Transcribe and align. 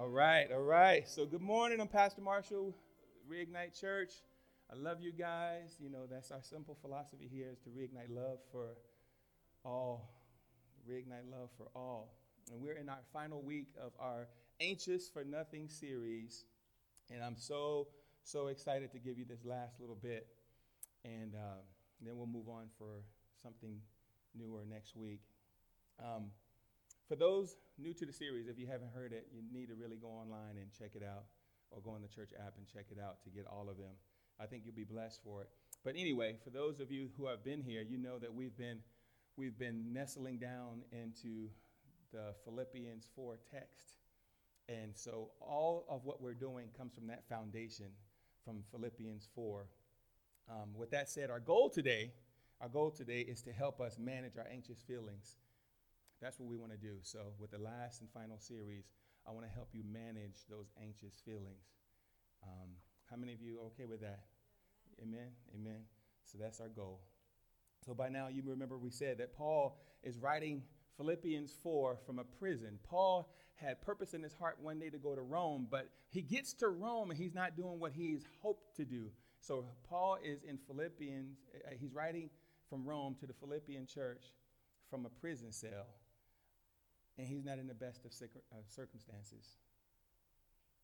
All 0.00 0.08
right, 0.08 0.50
all 0.50 0.62
right. 0.62 1.06
So, 1.06 1.26
good 1.26 1.42
morning. 1.42 1.78
I'm 1.78 1.86
Pastor 1.86 2.22
Marshall, 2.22 2.74
Reignite 3.30 3.78
Church. 3.78 4.14
I 4.72 4.74
love 4.74 5.02
you 5.02 5.12
guys. 5.12 5.76
You 5.78 5.90
know, 5.90 6.06
that's 6.10 6.30
our 6.30 6.40
simple 6.40 6.74
philosophy 6.80 7.28
here 7.30 7.50
is 7.52 7.58
to 7.64 7.68
reignite 7.68 8.08
love 8.08 8.38
for 8.50 8.68
all. 9.62 10.08
Reignite 10.90 11.30
love 11.30 11.50
for 11.58 11.66
all. 11.76 12.14
And 12.50 12.62
we're 12.62 12.78
in 12.78 12.88
our 12.88 13.02
final 13.12 13.42
week 13.42 13.74
of 13.78 13.92
our 14.00 14.26
Anxious 14.58 15.10
for 15.10 15.22
Nothing 15.22 15.68
series. 15.68 16.46
And 17.10 17.22
I'm 17.22 17.36
so, 17.36 17.88
so 18.24 18.46
excited 18.46 18.92
to 18.92 18.98
give 18.98 19.18
you 19.18 19.26
this 19.26 19.44
last 19.44 19.80
little 19.80 19.98
bit. 20.02 20.28
And 21.04 21.34
uh, 21.34 21.60
then 22.00 22.16
we'll 22.16 22.26
move 22.26 22.48
on 22.48 22.70
for 22.78 23.02
something 23.42 23.76
newer 24.34 24.62
next 24.66 24.96
week. 24.96 25.20
Um, 26.02 26.30
for 27.10 27.16
those 27.16 27.56
new 27.76 27.92
to 27.92 28.06
the 28.06 28.12
series, 28.12 28.46
if 28.46 28.56
you 28.56 28.68
haven't 28.68 28.92
heard 28.94 29.12
it, 29.12 29.26
you 29.34 29.42
need 29.52 29.66
to 29.66 29.74
really 29.74 29.96
go 29.96 30.06
online 30.06 30.56
and 30.56 30.70
check 30.78 30.92
it 30.94 31.02
out, 31.02 31.24
or 31.72 31.80
go 31.80 31.90
on 31.90 32.02
the 32.02 32.08
church 32.08 32.30
app 32.38 32.54
and 32.56 32.64
check 32.72 32.84
it 32.92 32.98
out 33.02 33.20
to 33.24 33.30
get 33.30 33.48
all 33.50 33.68
of 33.68 33.78
them. 33.78 33.98
I 34.40 34.46
think 34.46 34.62
you'll 34.64 34.76
be 34.76 34.84
blessed 34.84 35.20
for 35.24 35.42
it. 35.42 35.48
But 35.84 35.96
anyway, 35.96 36.36
for 36.44 36.50
those 36.50 36.78
of 36.78 36.92
you 36.92 37.10
who 37.16 37.26
have 37.26 37.42
been 37.42 37.62
here, 37.62 37.82
you 37.82 37.98
know 37.98 38.20
that 38.20 38.32
we've 38.32 38.56
been 38.56 38.78
we've 39.36 39.58
been 39.58 39.92
nestling 39.92 40.38
down 40.38 40.82
into 40.92 41.48
the 42.12 42.32
Philippians 42.44 43.08
4 43.16 43.38
text. 43.50 43.96
And 44.68 44.92
so 44.94 45.30
all 45.40 45.86
of 45.88 46.04
what 46.04 46.22
we're 46.22 46.34
doing 46.34 46.68
comes 46.78 46.94
from 46.94 47.08
that 47.08 47.28
foundation 47.28 47.86
from 48.44 48.62
Philippians 48.70 49.28
4. 49.34 49.66
Um, 50.48 50.68
with 50.76 50.92
that 50.92 51.10
said, 51.10 51.28
our 51.28 51.40
goal 51.40 51.70
today, 51.70 52.12
our 52.60 52.68
goal 52.68 52.92
today 52.92 53.20
is 53.20 53.42
to 53.42 53.52
help 53.52 53.80
us 53.80 53.98
manage 53.98 54.36
our 54.36 54.46
anxious 54.52 54.80
feelings 54.80 55.36
that's 56.20 56.38
what 56.38 56.48
we 56.48 56.56
want 56.56 56.72
to 56.72 56.78
do. 56.78 56.96
So, 57.02 57.32
with 57.38 57.50
the 57.50 57.58
last 57.58 58.00
and 58.00 58.10
final 58.10 58.38
series, 58.38 58.84
I 59.26 59.32
want 59.32 59.46
to 59.46 59.52
help 59.52 59.68
you 59.72 59.82
manage 59.90 60.44
those 60.48 60.70
anxious 60.82 61.20
feelings. 61.24 61.72
Um, 62.42 62.70
how 63.10 63.16
many 63.16 63.32
of 63.32 63.40
you 63.40 63.58
are 63.58 63.66
okay 63.66 63.86
with 63.86 64.00
that? 64.00 64.20
Amen. 65.02 65.28
Amen. 65.54 65.82
So, 66.24 66.38
that's 66.38 66.60
our 66.60 66.68
goal. 66.68 67.00
So, 67.84 67.94
by 67.94 68.10
now, 68.10 68.28
you 68.28 68.42
remember 68.44 68.76
we 68.76 68.90
said 68.90 69.18
that 69.18 69.34
Paul 69.34 69.78
is 70.02 70.18
writing 70.18 70.62
Philippians 70.96 71.56
4 71.62 71.98
from 72.04 72.18
a 72.18 72.24
prison. 72.24 72.78
Paul 72.84 73.32
had 73.54 73.80
purpose 73.80 74.12
in 74.14 74.22
his 74.22 74.34
heart 74.34 74.58
one 74.60 74.78
day 74.78 74.90
to 74.90 74.98
go 74.98 75.14
to 75.14 75.22
Rome, 75.22 75.66
but 75.70 75.88
he 76.10 76.20
gets 76.20 76.52
to 76.54 76.68
Rome 76.68 77.10
and 77.10 77.18
he's 77.18 77.34
not 77.34 77.56
doing 77.56 77.78
what 77.78 77.92
he's 77.92 78.24
hoped 78.42 78.76
to 78.76 78.84
do. 78.84 79.10
So, 79.40 79.64
Paul 79.88 80.18
is 80.22 80.42
in 80.42 80.58
Philippians, 80.58 81.38
uh, 81.66 81.70
he's 81.78 81.94
writing 81.94 82.28
from 82.68 82.84
Rome 82.84 83.16
to 83.20 83.26
the 83.26 83.32
Philippian 83.32 83.86
church 83.86 84.22
from 84.90 85.06
a 85.06 85.08
prison 85.08 85.52
cell 85.52 85.86
and 87.20 87.28
he's 87.28 87.44
not 87.44 87.58
in 87.58 87.66
the 87.66 87.74
best 87.74 88.06
of 88.06 88.12
circumstances. 88.66 89.58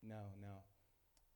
No, 0.06 0.20
no. 0.38 0.58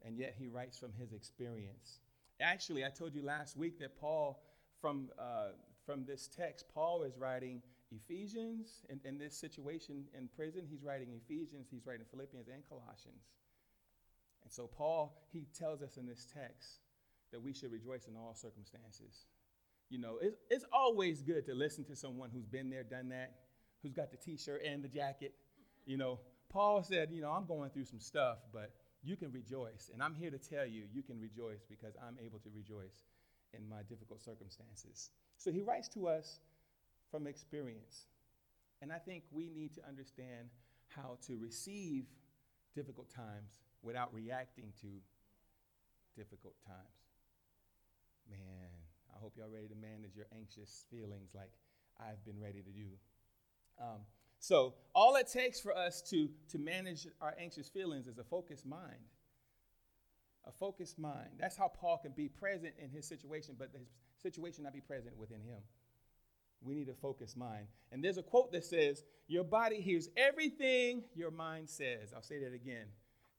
And 0.04 0.18
yet 0.18 0.34
he 0.38 0.46
writes 0.46 0.78
from 0.78 0.92
his 0.92 1.14
experience. 1.14 2.00
Actually, 2.38 2.84
I 2.84 2.90
told 2.90 3.14
you 3.14 3.22
last 3.22 3.56
week 3.56 3.78
that 3.78 3.98
Paul, 3.98 4.42
from, 4.78 5.08
uh, 5.18 5.52
from 5.86 6.04
this 6.04 6.28
text, 6.28 6.66
Paul 6.74 7.02
is 7.04 7.16
writing 7.16 7.62
Ephesians 7.90 8.82
in, 8.90 9.00
in 9.06 9.16
this 9.16 9.34
situation 9.34 10.04
in 10.16 10.28
prison. 10.28 10.66
He's 10.68 10.84
writing 10.84 11.08
Ephesians, 11.24 11.68
he's 11.70 11.86
writing 11.86 12.04
Philippians 12.10 12.48
and 12.48 12.62
Colossians. 12.68 13.24
And 14.42 14.52
so, 14.52 14.66
Paul, 14.66 15.24
he 15.32 15.46
tells 15.58 15.80
us 15.80 15.96
in 15.96 16.06
this 16.06 16.26
text 16.26 16.80
that 17.32 17.40
we 17.40 17.54
should 17.54 17.72
rejoice 17.72 18.06
in 18.06 18.16
all 18.16 18.34
circumstances. 18.34 19.24
You 19.88 19.98
know, 19.98 20.18
it's, 20.20 20.36
it's 20.50 20.64
always 20.70 21.22
good 21.22 21.46
to 21.46 21.54
listen 21.54 21.84
to 21.84 21.96
someone 21.96 22.28
who's 22.32 22.46
been 22.46 22.68
there, 22.68 22.82
done 22.82 23.08
that, 23.08 23.32
who's 23.82 23.92
got 23.92 24.10
the 24.10 24.16
t-shirt 24.16 24.62
and 24.64 24.82
the 24.82 24.88
jacket. 24.88 25.34
You 25.86 25.96
know, 25.96 26.20
Paul 26.50 26.82
said, 26.82 27.10
you 27.10 27.22
know, 27.22 27.30
I'm 27.30 27.46
going 27.46 27.70
through 27.70 27.84
some 27.84 28.00
stuff, 28.00 28.38
but 28.52 28.70
you 29.02 29.16
can 29.16 29.32
rejoice. 29.32 29.90
And 29.92 30.02
I'm 30.02 30.14
here 30.14 30.30
to 30.30 30.38
tell 30.38 30.66
you, 30.66 30.84
you 30.92 31.02
can 31.02 31.20
rejoice 31.20 31.64
because 31.68 31.94
I'm 32.06 32.16
able 32.24 32.38
to 32.40 32.50
rejoice 32.54 33.04
in 33.54 33.68
my 33.68 33.82
difficult 33.88 34.22
circumstances. 34.22 35.10
So 35.36 35.50
he 35.50 35.62
writes 35.62 35.88
to 35.88 36.08
us 36.08 36.40
from 37.10 37.26
experience. 37.26 38.06
And 38.82 38.92
I 38.92 38.98
think 38.98 39.24
we 39.30 39.48
need 39.48 39.74
to 39.74 39.80
understand 39.88 40.48
how 40.88 41.18
to 41.26 41.36
receive 41.36 42.04
difficult 42.74 43.10
times 43.10 43.60
without 43.82 44.12
reacting 44.12 44.72
to 44.80 44.88
difficult 46.16 46.54
times. 46.66 46.78
Man, 48.28 48.70
I 49.14 49.18
hope 49.18 49.34
y'all 49.36 49.50
ready 49.52 49.68
to 49.68 49.74
manage 49.74 50.14
your 50.14 50.26
anxious 50.36 50.86
feelings 50.90 51.30
like 51.34 51.50
I've 51.98 52.24
been 52.24 52.40
ready 52.40 52.62
to 52.62 52.70
do. 52.70 52.88
Um, 53.78 54.00
so 54.38 54.74
all 54.94 55.16
it 55.16 55.28
takes 55.28 55.60
for 55.60 55.76
us 55.76 56.00
to, 56.10 56.28
to 56.48 56.58
manage 56.58 57.06
our 57.20 57.34
anxious 57.38 57.68
feelings 57.68 58.06
is 58.06 58.18
a 58.18 58.24
focused 58.24 58.66
mind. 58.66 59.04
A 60.46 60.52
focused 60.52 60.98
mind. 60.98 61.30
That's 61.38 61.56
how 61.56 61.68
Paul 61.68 61.98
can 61.98 62.12
be 62.12 62.28
present 62.28 62.74
in 62.82 62.90
his 62.90 63.06
situation, 63.06 63.54
but 63.58 63.70
his 63.76 63.88
situation 64.22 64.64
not 64.64 64.72
be 64.72 64.80
present 64.80 65.16
within 65.16 65.42
him. 65.42 65.60
We 66.62 66.74
need 66.74 66.88
a 66.88 66.94
focused 66.94 67.36
mind. 67.36 67.66
And 67.92 68.02
there's 68.02 68.18
a 68.18 68.22
quote 68.22 68.52
that 68.52 68.64
says, 68.64 69.04
Your 69.28 69.44
body 69.44 69.80
hears 69.80 70.08
everything 70.16 71.04
your 71.14 71.30
mind 71.30 71.68
says. 71.68 72.12
I'll 72.14 72.22
say 72.22 72.38
that 72.40 72.54
again. 72.54 72.86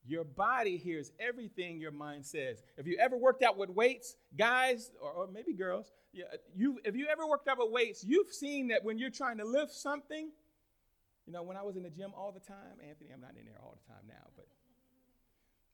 Your 0.08 0.24
body 0.24 0.78
hears 0.78 1.12
everything 1.20 1.80
your 1.80 1.92
mind 1.92 2.26
says. 2.26 2.64
If 2.78 2.88
you 2.88 2.98
ever 3.00 3.16
worked 3.16 3.44
out 3.44 3.58
with 3.58 3.70
weights, 3.70 4.16
guys, 4.38 4.92
or, 5.02 5.12
or 5.12 5.28
maybe 5.28 5.54
girls, 5.54 5.92
yeah, 6.12 6.26
you, 6.56 6.80
if 6.84 6.96
you 6.96 7.08
ever 7.12 7.28
worked 7.28 7.48
out 7.48 7.60
with 7.60 7.72
weights, 7.72 8.04
you've 8.04 8.32
seen 8.32 8.70
that 8.70 8.84
when 8.84 8.98
you're 8.98 9.12
trying 9.12 9.38
to 9.38 9.46
lift 9.46 9.74
something, 9.74 10.32
you 11.28 11.34
know, 11.34 11.44
when 11.44 11.56
I 11.56 11.62
was 11.62 11.78
in 11.78 11.84
the 11.84 11.90
gym 11.90 12.12
all 12.18 12.32
the 12.32 12.40
time, 12.40 12.80
Anthony, 12.88 13.12
I'm 13.14 13.22
not 13.22 13.36
in 13.40 13.46
there 13.46 13.60
all 13.62 13.78
the 13.80 13.94
time 13.94 14.04
now, 14.08 14.28
but 14.36 14.48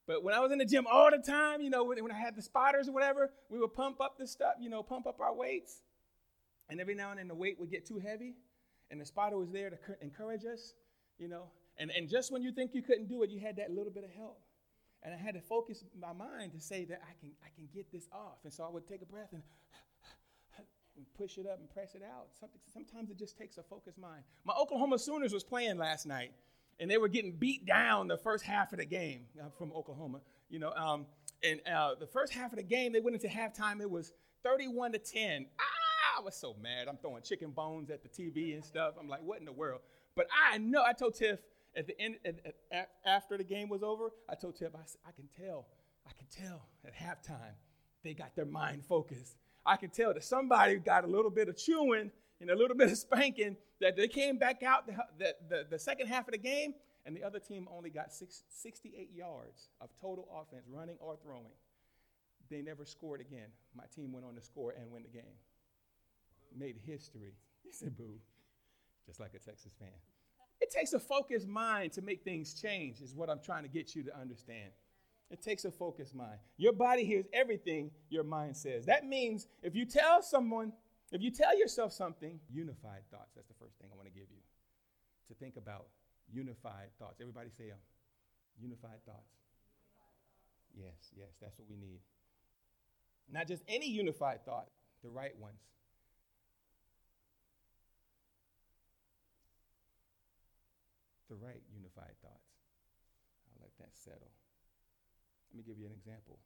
but 0.08 0.24
when 0.24 0.34
I 0.34 0.40
was 0.40 0.54
in 0.54 0.58
the 0.58 0.66
gym 0.66 0.88
all 0.90 1.12
the 1.12 1.18
time, 1.18 1.60
you 1.60 1.70
know, 1.70 1.84
when, 1.84 2.02
when 2.02 2.14
I 2.14 2.18
had 2.18 2.36
the 2.36 2.42
spotters 2.42 2.88
or 2.88 2.94
whatever, 2.94 3.30
we 3.50 3.60
would 3.60 3.74
pump 3.74 4.00
up 4.00 4.18
the 4.18 4.26
stuff, 4.26 4.54
you 4.60 4.70
know, 4.70 4.82
pump 4.82 5.06
up 5.06 5.20
our 5.20 5.36
weights. 5.36 5.82
And 6.70 6.80
every 6.80 6.96
now 6.96 7.12
and 7.12 7.20
then 7.20 7.28
the 7.28 7.36
weight 7.36 7.60
would 7.60 7.70
get 7.70 7.86
too 7.86 8.00
heavy, 8.00 8.36
and 8.90 9.00
the 9.00 9.06
spotter 9.06 9.38
was 9.38 9.52
there 9.52 9.70
to 9.70 9.78
encourage 10.02 10.46
us, 10.46 10.74
you 11.20 11.28
know. 11.28 11.44
And, 11.80 11.92
and 11.92 12.10
just 12.10 12.32
when 12.32 12.42
you 12.42 12.52
think 12.52 12.74
you 12.74 12.82
couldn't 12.82 13.08
do 13.08 13.24
it, 13.24 13.30
you 13.30 13.40
had 13.40 13.58
that 13.58 13.72
little 13.72 13.92
bit 13.92 14.04
of 14.04 14.12
help. 14.12 14.40
And 15.04 15.14
I 15.14 15.18
had 15.18 15.36
to 15.36 15.42
focus 15.42 15.84
my 16.00 16.12
mind 16.12 16.54
to 16.54 16.60
say 16.60 16.86
that 16.86 17.02
I 17.04 17.14
can, 17.20 17.32
I 17.44 17.50
can 17.56 17.70
get 17.74 17.92
this 17.92 18.08
off. 18.12 18.40
And 18.44 18.52
so 18.52 18.64
I 18.64 18.70
would 18.70 18.88
take 18.88 19.02
a 19.02 19.06
breath 19.06 19.30
and 19.32 19.44
and 20.98 21.06
push 21.14 21.38
it 21.38 21.46
up 21.46 21.60
and 21.60 21.70
press 21.70 21.96
it 21.96 22.02
out. 22.04 22.28
Something, 22.40 22.60
sometimes 22.74 23.10
it 23.10 23.18
just 23.18 23.38
takes 23.38 23.58
a 23.58 23.64
focused 23.64 23.98
mind. 23.98 24.24
My 24.44 24.54
Oklahoma 24.60 24.98
Sooners 24.98 25.32
was 25.32 25.44
playing 25.44 25.78
last 25.78 26.06
night, 26.06 26.32
and 26.80 26.90
they 26.90 26.98
were 26.98 27.08
getting 27.08 27.34
beat 27.34 27.66
down 27.66 28.08
the 28.08 28.18
first 28.18 28.44
half 28.44 28.74
of 28.74 28.80
the 28.80 28.86
game. 28.86 29.26
I'm 29.42 29.52
from 29.52 29.72
Oklahoma, 29.72 30.22
you 30.50 30.60
know. 30.60 30.72
Um, 30.72 31.06
and 31.44 31.62
uh, 31.72 31.96
the 32.00 32.08
first 32.08 32.34
half 32.34 32.52
of 32.52 32.58
the 32.58 32.64
game, 32.64 32.92
they 32.94 33.00
went 33.00 33.16
into 33.16 33.28
halftime. 33.28 33.80
It 33.80 33.90
was 33.90 34.12
31 34.44 34.94
to 34.94 34.98
10. 34.98 35.46
Ah, 35.60 36.20
I 36.20 36.22
was 36.22 36.36
so 36.36 36.56
mad. 36.62 36.88
I'm 36.88 36.98
throwing 36.98 37.22
chicken 37.22 37.52
bones 37.52 37.92
at 37.92 38.02
the 38.02 38.10
TV 38.10 38.56
and 38.56 38.66
stuff. 38.66 38.96
I'm 39.00 39.08
like, 39.08 39.22
what 39.24 39.40
in 39.40 39.46
the 39.46 39.52
world? 39.52 39.82
But 40.16 40.28
I 40.52 40.58
know. 40.58 40.84
I 40.84 40.94
told 40.94 41.14
Tiff 41.14 41.40
at 41.78 41.88
the 41.88 42.00
end, 42.00 42.16
at, 42.26 42.56
at, 42.72 42.90
after 43.06 43.38
the 43.38 43.44
game 43.44 43.70
was 43.70 43.84
over, 43.84 44.10
I 44.28 44.36
told 44.36 44.56
Tiff, 44.58 44.74
I, 44.76 44.80
I 45.08 45.12
can 45.12 45.30
tell, 45.40 45.68
I 46.06 46.12
can 46.18 46.28
tell 46.30 46.64
at 46.86 46.96
halftime 46.96 47.56
they 48.04 48.14
got 48.14 48.36
their 48.36 48.46
mind 48.46 48.84
focused 48.86 49.36
I 49.68 49.76
can 49.76 49.90
tell 49.90 50.14
that 50.14 50.24
somebody 50.24 50.78
got 50.78 51.04
a 51.04 51.08
little 51.08 51.30
bit 51.30 51.50
of 51.50 51.58
chewing 51.58 52.10
and 52.40 52.50
a 52.50 52.56
little 52.56 52.76
bit 52.76 52.90
of 52.90 52.98
spanking 52.98 53.58
that 53.82 53.98
they 53.98 54.08
came 54.08 54.38
back 54.38 54.64
out 54.64 54.88
the, 54.88 54.96
the, 55.20 55.36
the, 55.50 55.68
the 55.72 55.80
second 55.80 56.08
half 56.08 56.28
of 56.28 56.32
the 56.32 56.38
game, 56.38 56.74
and 57.06 57.16
the 57.16 57.24
other 57.24 57.40
team 57.40 57.68
only 57.70 57.90
got 57.90 58.14
six, 58.14 58.44
68 58.50 59.10
yards 59.14 59.70
of 59.82 59.90
total 60.02 60.28
offense, 60.34 60.64
running 60.72 60.96
or 61.00 61.18
throwing. 61.22 61.54
They 62.50 62.62
never 62.62 62.86
scored 62.86 63.20
again. 63.20 63.50
My 63.76 63.84
team 63.94 64.14
went 64.14 64.26
on 64.26 64.36
to 64.36 64.42
score 64.42 64.72
and 64.72 64.90
win 64.90 65.04
the 65.04 65.10
game. 65.10 65.36
Made 66.58 66.78
history. 66.86 67.34
He 67.68 67.74
said, 67.74 67.98
boo, 67.98 68.18
just 69.06 69.20
like 69.20 69.34
a 69.34 69.40
Texas 69.40 69.74
fan. 69.78 69.90
It 70.60 70.72
takes 70.72 70.94
a 70.94 71.00
focused 71.00 71.48
mind 71.48 71.94
to 71.94 72.02
make 72.02 72.24
things 72.24 72.54
change, 72.54 73.02
is 73.02 73.16
what 73.16 73.30
I'm 73.30 73.40
trying 73.40 73.64
to 73.64 73.70
get 73.70 73.96
you 73.96 74.04
to 74.04 74.18
understand. 74.20 74.72
It 75.30 75.42
takes 75.42 75.66
a 75.66 75.72
focused 75.72 76.16
mind. 76.16 76.40
Your 76.58 76.74
body 76.74 77.04
hears 77.04 77.26
everything 77.34 77.92
your 78.10 78.24
mind 78.24 78.56
says. 78.56 78.86
That 78.86 79.06
means 79.06 79.48
if 79.62 79.76
you 79.76 79.86
tell 79.86 80.22
someone, 80.22 80.72
if 81.12 81.22
you 81.22 81.32
tell 81.32 81.58
yourself 81.58 81.92
something, 81.92 82.40
unified 82.50 83.02
thoughts. 83.12 83.34
That's 83.36 83.48
the 83.48 83.54
first 83.60 83.78
thing 83.78 83.90
I 83.92 83.96
want 83.96 84.08
to 84.08 84.14
give 84.14 84.30
you 84.30 84.42
to 85.28 85.34
think 85.34 85.58
about. 85.58 85.88
Unified 86.32 86.90
thoughts. 86.98 87.20
Everybody 87.22 87.50
say 87.50 87.68
them. 87.68 87.78
Unified 88.60 89.04
thoughts. 89.06 89.32
Yes, 90.76 91.12
yes, 91.16 91.30
that's 91.42 91.58
what 91.58 91.68
we 91.70 91.76
need. 91.76 92.00
Not 93.32 93.48
just 93.48 93.64
any 93.68 93.90
unified 93.90 94.46
thought, 94.46 94.68
the 95.04 95.10
right 95.10 95.38
ones. 95.40 95.60
The 101.30 101.36
right 101.36 101.62
unified 101.74 102.16
thoughts. 102.22 102.52
I'll 103.52 103.62
let 103.62 103.76
that 103.80 103.96
settle. 103.96 104.32
Let 105.52 105.58
me 105.58 105.64
give 105.64 105.80
you 105.80 105.86
an 105.86 105.96
example. 105.96 106.40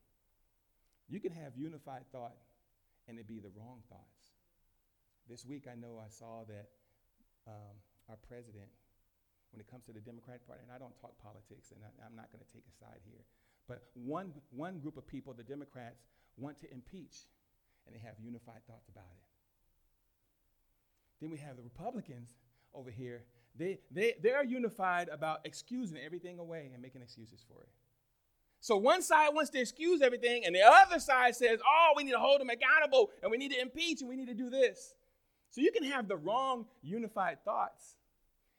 You 1.10 1.19
can 1.19 1.31
have 1.33 1.54
unified 1.57 2.06
thought 2.12 2.38
and 3.07 3.19
it 3.19 3.28
be 3.28 3.39
the 3.39 3.51
wrong 3.57 3.81
thoughts. 3.89 4.33
This 5.30 5.45
week, 5.45 5.68
I 5.69 5.75
know 5.75 6.01
I 6.01 6.10
saw 6.10 6.45
that 6.48 6.69
um, 7.48 7.75
our 8.10 8.18
president 8.28 8.69
when 9.51 9.60
it 9.60 9.68
comes 9.68 9.83
to 9.86 9.92
the 9.92 10.00
Democratic 10.00 10.48
Party, 10.48 10.63
and 10.63 10.72
I 10.72 10.80
don't 10.80 10.95
talk 10.95 11.12
politics, 11.19 11.75
and 11.75 11.83
I, 11.83 11.92
I'm 12.07 12.16
not 12.16 12.31
going 12.31 12.39
to 12.39 12.51
take 12.51 12.63
a 12.63 12.75
side 12.80 13.04
here, 13.04 13.28
but 13.68 13.83
one, 13.94 14.31
one 14.56 14.80
group 14.80 14.95
of 14.95 15.06
people, 15.06 15.33
the 15.36 15.44
Democrats, 15.44 16.07
want 16.39 16.60
to 16.63 16.72
impeach, 16.72 17.28
and 17.86 17.92
they 17.92 18.00
have 18.00 18.16
unified 18.24 18.63
thoughts 18.66 18.88
about 18.88 19.12
it. 19.12 19.28
Then 21.19 21.30
we 21.30 21.38
have 21.38 21.60
the 21.60 21.62
Republicans 21.62 22.31
over 22.74 22.89
here. 22.89 23.24
They, 23.56 23.80
they, 23.92 24.13
they're 24.21 24.44
unified 24.44 25.09
about 25.09 25.42
excusing 25.45 25.98
everything 25.98 26.39
away 26.39 26.69
and 26.74 26.81
making 26.81 27.01
excuses 27.01 27.44
for 27.48 27.62
it. 27.62 27.69
So 28.59 28.77
one 28.77 29.01
side 29.01 29.30
wants 29.33 29.50
to 29.51 29.59
excuse 29.59 30.01
everything, 30.01 30.45
and 30.45 30.56
the 30.56 30.62
other 30.62 31.00
side 31.00 31.36
says, 31.36 31.59
oh, 31.65 31.94
we 31.98 32.03
need 32.03 32.12
to 32.12 32.19
hold 32.19 32.39
them 32.39 32.50
accountable, 32.50 33.09
and 33.21 33.31
we 33.31 33.38
need 33.38 33.51
to 33.51 33.59
impeach, 33.59 34.01
and 34.01 34.09
we 34.09 34.15
need 34.15 34.27
to 34.27 34.36
do 34.36 34.50
this. 34.50 34.94
So 35.50 35.62
you 35.62 35.71
can 35.71 35.83
have 35.83 36.07
the 36.07 36.15
wrong 36.15 36.65
unified 36.81 37.44
thoughts 37.44 37.95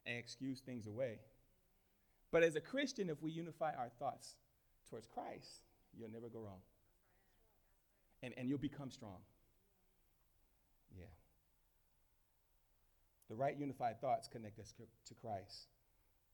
and 0.05 0.19
excuse 0.19 0.61
things 0.61 0.87
away. 0.87 1.21
But 2.33 2.43
as 2.43 2.57
a 2.57 2.61
Christian, 2.61 3.11
if 3.11 3.23
we 3.23 3.31
unify 3.31 3.73
our 3.79 3.91
thoughts 3.99 4.35
towards 4.91 5.07
Christ, 5.07 5.63
you'll 5.97 6.11
never 6.11 6.29
go 6.29 6.41
wrong. 6.41 6.61
And, 8.23 8.35
and 8.37 8.49
you'll 8.49 8.59
become 8.59 8.91
strong. 8.91 9.19
Yeah. 10.99 11.07
The 13.33 13.39
right 13.39 13.57
unified 13.59 13.99
thoughts 13.99 14.29
connect 14.29 14.59
us 14.59 14.75
to 15.07 15.15
Christ. 15.15 15.69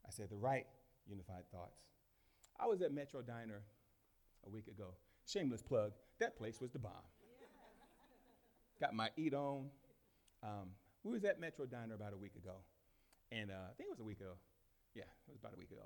I 0.05 0.11
said 0.11 0.31
the 0.31 0.37
right 0.37 0.67
unified 1.09 1.45
thoughts. 1.53 1.79
I 2.59 2.67
was 2.67 2.83
at 2.83 2.93
Metro 2.93 3.23
Diner 3.23 3.63
a 4.45 4.51
week 4.51 4.67
ago. 4.67 4.95
Shameless 5.25 5.63
plug. 5.63 5.93
That 6.19 6.37
place 6.37 6.61
was 6.61 6.73
the 6.73 6.81
bomb. 6.81 6.91
Got 8.81 8.95
my 8.95 9.11
eat 9.17 9.33
on. 9.33 9.67
Um, 10.43 10.71
we 11.05 11.13
was 11.13 11.25
at 11.25 11.39
Metro 11.39 11.67
Diner 11.67 11.95
about 11.95 12.15
a 12.15 12.17
week 12.17 12.35
ago, 12.35 12.57
and 13.31 13.53
uh, 13.53 13.71
I 13.71 13.75
think 13.77 13.87
it 13.87 13.91
was 13.91 14.01
a 14.01 14.05
week 14.05 14.19
ago. 14.19 14.33
Yeah, 14.97 15.03
it 15.29 15.31
was 15.31 15.39
about 15.39 15.55
a 15.55 15.57
week 15.57 15.71
ago. 15.71 15.85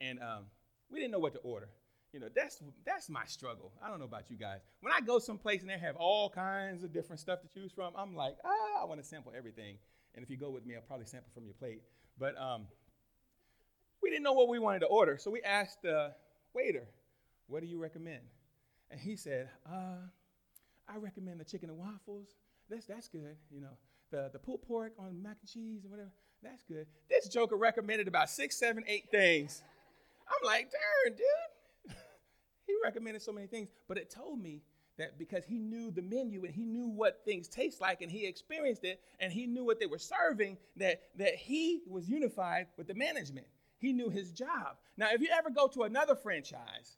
And 0.00 0.18
um, 0.20 0.44
we 0.90 0.98
didn't 0.98 1.12
know 1.12 1.18
what 1.18 1.34
to 1.34 1.40
order. 1.40 1.68
You 2.14 2.20
know, 2.20 2.28
that's 2.34 2.62
that's 2.86 3.10
my 3.10 3.26
struggle. 3.26 3.70
I 3.84 3.90
don't 3.90 3.98
know 3.98 4.06
about 4.06 4.30
you 4.30 4.38
guys. 4.38 4.60
When 4.80 4.94
I 4.94 5.02
go 5.02 5.18
someplace 5.18 5.60
and 5.60 5.68
they 5.68 5.76
have 5.76 5.96
all 5.96 6.30
kinds 6.30 6.84
of 6.84 6.92
different 6.94 7.20
stuff 7.20 7.42
to 7.42 7.48
choose 7.48 7.70
from, 7.70 7.92
I'm 7.98 8.16
like, 8.16 8.38
ah, 8.46 8.80
I 8.80 8.86
want 8.86 9.02
to 9.02 9.06
sample 9.06 9.34
everything. 9.36 9.76
And 10.14 10.22
if 10.22 10.30
you 10.30 10.36
go 10.36 10.50
with 10.50 10.64
me, 10.64 10.76
I'll 10.76 10.82
probably 10.82 11.06
sample 11.06 11.30
from 11.34 11.44
your 11.44 11.54
plate. 11.54 11.82
But 12.18 12.38
um, 12.40 12.66
we 14.02 14.10
didn't 14.10 14.22
know 14.22 14.32
what 14.32 14.48
we 14.48 14.58
wanted 14.58 14.80
to 14.80 14.86
order, 14.86 15.18
so 15.18 15.30
we 15.30 15.42
asked 15.42 15.82
the 15.82 16.12
waiter, 16.54 16.86
"What 17.46 17.60
do 17.60 17.66
you 17.66 17.78
recommend?" 17.78 18.22
And 18.90 19.00
he 19.00 19.16
said, 19.16 19.48
uh, 19.66 19.96
"I 20.88 20.96
recommend 20.98 21.40
the 21.40 21.44
chicken 21.44 21.70
and 21.70 21.78
waffles. 21.78 22.28
That's 22.70 22.86
that's 22.86 23.08
good. 23.08 23.36
You 23.50 23.60
know, 23.60 23.76
the 24.10 24.30
the 24.32 24.38
pulled 24.38 24.62
pork 24.62 24.92
on 24.98 25.20
mac 25.22 25.38
and 25.40 25.50
cheese 25.50 25.82
and 25.82 25.90
whatever. 25.90 26.12
That's 26.42 26.62
good." 26.62 26.86
This 27.08 27.28
joker 27.28 27.56
recommended 27.56 28.06
about 28.06 28.30
six, 28.30 28.56
seven, 28.56 28.84
eight 28.86 29.10
things. 29.10 29.62
I'm 30.28 30.46
like, 30.46 30.70
darn, 30.70 31.16
dude. 31.16 31.96
he 32.66 32.74
recommended 32.82 33.22
so 33.22 33.32
many 33.32 33.46
things, 33.46 33.68
but 33.88 33.98
it 33.98 34.10
told 34.10 34.40
me 34.40 34.62
that 34.98 35.18
because 35.18 35.44
he 35.44 35.58
knew 35.58 35.90
the 35.90 36.02
menu 36.02 36.44
and 36.44 36.54
he 36.54 36.64
knew 36.64 36.88
what 36.88 37.22
things 37.24 37.48
taste 37.48 37.80
like 37.80 38.00
and 38.00 38.10
he 38.10 38.26
experienced 38.26 38.84
it 38.84 39.00
and 39.18 39.32
he 39.32 39.46
knew 39.46 39.64
what 39.64 39.80
they 39.80 39.86
were 39.86 39.98
serving, 39.98 40.56
that, 40.76 41.02
that 41.16 41.34
he 41.34 41.82
was 41.88 42.08
unified 42.08 42.66
with 42.76 42.86
the 42.86 42.94
management. 42.94 43.46
He 43.78 43.92
knew 43.92 44.08
his 44.08 44.30
job. 44.30 44.76
Now, 44.96 45.08
if 45.12 45.20
you 45.20 45.28
ever 45.36 45.50
go 45.50 45.66
to 45.68 45.82
another 45.82 46.14
franchise, 46.14 46.96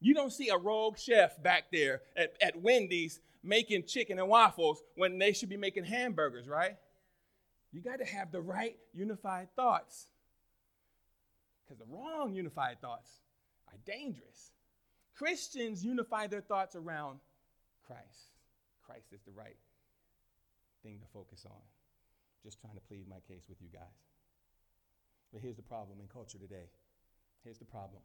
you 0.00 0.14
don't 0.14 0.32
see 0.32 0.48
a 0.48 0.56
rogue 0.56 0.98
chef 0.98 1.42
back 1.42 1.64
there 1.72 2.02
at, 2.16 2.34
at 2.40 2.60
Wendy's 2.60 3.20
making 3.42 3.84
chicken 3.86 4.18
and 4.18 4.28
waffles 4.28 4.82
when 4.96 5.18
they 5.18 5.32
should 5.32 5.48
be 5.48 5.56
making 5.56 5.84
hamburgers, 5.84 6.48
right? 6.48 6.76
You 7.72 7.80
got 7.80 7.98
to 7.98 8.04
have 8.04 8.30
the 8.30 8.40
right 8.40 8.76
unified 8.94 9.48
thoughts. 9.56 10.06
Because 11.64 11.78
the 11.78 11.92
wrong 11.92 12.34
unified 12.34 12.80
thoughts 12.80 13.10
are 13.68 13.78
dangerous. 13.84 14.51
Christians 15.22 15.84
unify 15.84 16.26
their 16.26 16.40
thoughts 16.40 16.74
around 16.74 17.20
Christ. 17.86 18.34
Christ 18.84 19.12
is 19.12 19.22
the 19.22 19.30
right 19.30 19.56
thing 20.82 20.98
to 20.98 21.06
focus 21.14 21.46
on. 21.48 21.62
Just 22.42 22.60
trying 22.60 22.74
to 22.74 22.80
plead 22.80 23.08
my 23.08 23.20
case 23.28 23.44
with 23.48 23.62
you 23.62 23.68
guys. 23.72 24.02
But 25.32 25.40
here's 25.40 25.54
the 25.54 25.62
problem 25.62 26.00
in 26.00 26.08
culture 26.08 26.38
today. 26.38 26.66
Here's 27.44 27.60
the 27.60 27.64
problem. 27.64 28.02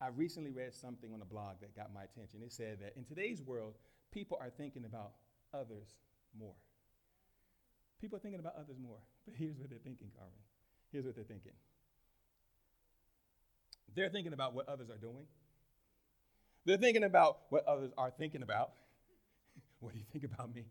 I 0.00 0.08
recently 0.14 0.52
read 0.52 0.74
something 0.74 1.12
on 1.12 1.22
a 1.22 1.24
blog 1.24 1.56
that 1.60 1.74
got 1.74 1.92
my 1.92 2.04
attention. 2.04 2.40
It 2.44 2.52
said 2.52 2.78
that 2.82 2.92
in 2.96 3.04
today's 3.04 3.42
world, 3.42 3.74
people 4.12 4.38
are 4.40 4.50
thinking 4.50 4.84
about 4.84 5.14
others 5.52 5.98
more. 6.38 6.54
People 8.00 8.16
are 8.16 8.20
thinking 8.20 8.38
about 8.38 8.54
others 8.54 8.78
more. 8.80 8.98
But 9.26 9.34
here's 9.36 9.58
what 9.58 9.70
they're 9.70 9.80
thinking, 9.82 10.12
Carmen. 10.16 10.38
Here's 10.92 11.04
what 11.04 11.16
they're 11.16 11.24
thinking. 11.24 11.52
They're 13.92 14.08
thinking 14.08 14.34
about 14.34 14.54
what 14.54 14.68
others 14.68 14.88
are 14.88 14.96
doing. 14.96 15.26
They're 16.64 16.76
thinking 16.76 17.04
about 17.04 17.38
what 17.48 17.66
others 17.66 17.92
are 17.96 18.10
thinking 18.10 18.42
about. 18.42 18.72
what 19.80 19.92
do 19.92 19.98
you 19.98 20.04
think 20.12 20.24
about 20.24 20.54
me? 20.54 20.66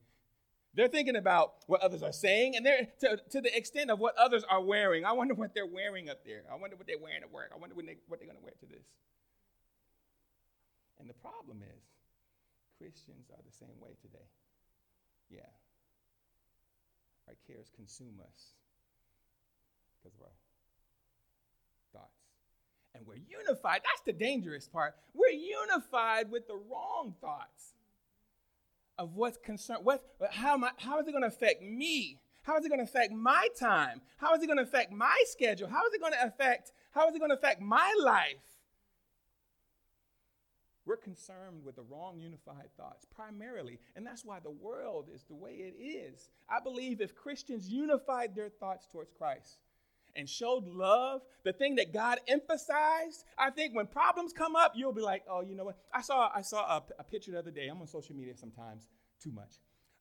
They're 0.76 0.88
thinking 0.88 1.16
about 1.16 1.54
what 1.66 1.82
others 1.82 2.04
are 2.04 2.12
saying, 2.12 2.56
and 2.56 2.66
they're 2.66 2.88
to, 3.02 3.18
to 3.32 3.42
the 3.42 3.56
extent 3.58 3.90
of 3.90 4.00
what 4.00 4.16
others 4.18 4.44
are 4.50 4.62
wearing. 4.62 5.04
I 5.04 5.14
wonder 5.14 5.34
what 5.34 5.56
they're 5.56 5.66
wearing 5.66 6.10
up 6.10 6.24
there. 6.24 6.44
I 6.52 6.56
wonder 6.56 6.76
what 6.76 6.86
they're 6.86 7.00
wearing 7.02 7.24
at 7.24 7.32
work. 7.32 7.52
I 7.54 7.58
wonder 7.58 7.76
what, 7.76 7.86
they, 7.88 7.98
what 8.08 8.20
they're 8.20 8.28
going 8.28 8.38
to 8.38 8.44
wear 8.44 8.54
to 8.60 8.66
this. 8.68 8.86
And 11.00 11.10
the 11.10 11.16
problem 11.16 11.64
is, 11.64 11.84
Christians 12.78 13.32
are 13.32 13.42
the 13.44 13.52
same 13.52 13.80
way 13.82 13.98
today. 14.02 14.30
Yeah. 15.30 15.50
Our 17.28 17.36
cares 17.48 17.72
consume 17.76 18.20
us 18.22 18.54
because 19.98 20.16
of 20.16 20.22
our. 20.22 20.49
And 23.00 23.08
we're 23.08 23.16
unified. 23.16 23.82
That's 23.86 24.02
the 24.06 24.12
dangerous 24.12 24.68
part. 24.68 24.94
We're 25.14 25.30
unified 25.30 26.30
with 26.30 26.48
the 26.48 26.58
wrong 26.58 27.16
thoughts 27.22 27.74
of 28.98 29.16
what's 29.16 29.38
concerned. 29.38 29.80
What, 29.84 30.04
how, 30.32 30.56
am 30.56 30.66
I, 30.66 30.72
how 30.78 31.00
is 31.00 31.08
it 31.08 31.12
going 31.12 31.24
to 31.24 31.30
affect 31.30 31.64
me? 31.64 32.20
How 32.42 32.58
is 32.58 32.66
it 32.66 32.70
going 32.70 32.80
to 32.80 32.84
affect 32.84 33.14
my 33.14 33.48
time? 33.58 34.02
How 34.18 34.36
is 34.36 34.44
it 34.44 34.48
going 34.48 34.58
to 34.58 34.64
affect 34.64 34.92
my 34.92 35.16
schedule? 35.28 35.70
How 35.70 35.88
is 35.88 35.94
it 35.94 36.02
going 36.02 36.12
to 36.14 36.26
affect, 36.26 36.74
how 36.92 37.08
is 37.08 37.16
it 37.16 37.20
going 37.20 37.32
to 37.32 37.38
affect 37.38 37.62
my 37.62 37.94
life? 38.04 38.60
We're 40.86 40.98
concerned 40.98 41.64
with 41.64 41.76
the 41.76 41.84
wrong 41.84 42.20
unified 42.20 42.70
thoughts 42.76 43.06
primarily, 43.16 43.80
and 43.96 44.06
that's 44.06 44.26
why 44.26 44.40
the 44.40 44.50
world 44.50 45.08
is 45.14 45.24
the 45.24 45.36
way 45.36 45.52
it 45.52 45.82
is. 45.82 46.30
I 46.50 46.60
believe 46.62 47.00
if 47.00 47.16
Christians 47.16 47.70
unified 47.70 48.36
their 48.36 48.50
thoughts 48.50 48.88
towards 48.92 49.12
Christ, 49.12 49.60
and 50.20 50.30
showed 50.30 50.68
love, 50.68 51.22
the 51.46 51.54
thing 51.54 51.76
that 51.76 51.94
God 51.94 52.20
emphasized, 52.28 53.24
I 53.38 53.50
think 53.50 53.74
when 53.74 53.88
problems 53.88 54.34
come 54.34 54.56
up, 54.56 54.74
you'll 54.76 54.94
be 54.94 55.02
like, 55.02 55.24
oh, 55.30 55.42
you 55.42 55.56
know 55.56 55.64
what? 55.64 55.78
I 55.94 56.02
saw, 56.02 56.30
I 56.36 56.42
saw 56.42 56.78
a, 56.78 56.84
a 57.00 57.04
picture 57.04 57.32
the 57.32 57.40
other 57.40 57.52
day. 57.52 57.68
I'm 57.68 57.80
on 57.80 57.88
social 57.88 58.16
media 58.16 58.36
sometimes 58.36 58.90
too 59.24 59.32
much. 59.32 59.56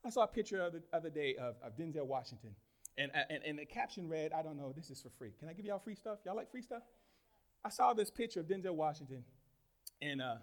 I 0.05 0.11
saw 0.11 0.25
a 0.25 0.27
picture 0.27 0.61
of 0.61 0.73
the 0.73 0.83
other 0.93 1.09
day 1.09 1.37
of, 1.37 1.55
of 1.63 1.77
Denzel 1.77 2.07
Washington. 2.07 2.51
And, 2.99 3.13
and, 3.31 3.45
and 3.45 3.59
the 3.59 3.65
caption 3.65 4.09
read, 4.09 4.33
I 4.33 4.43
don't 4.43 4.57
know, 4.57 4.73
this 4.77 4.91
is 4.91 5.01
for 5.01 5.11
free. 5.11 5.31
Can 5.39 5.49
I 5.49 5.53
give 5.53 5.65
y'all 5.65 5.79
free 5.79 5.95
stuff? 5.95 6.19
Y'all 6.27 6.35
like 6.35 6.51
free 6.51 6.63
stuff? 6.63 6.83
I 7.65 7.69
saw 7.69 7.93
this 7.93 8.11
picture 8.11 8.41
of 8.41 8.47
Denzel 8.47 8.75
Washington. 8.75 9.23
And, 10.03 10.21
uh, 10.21 10.37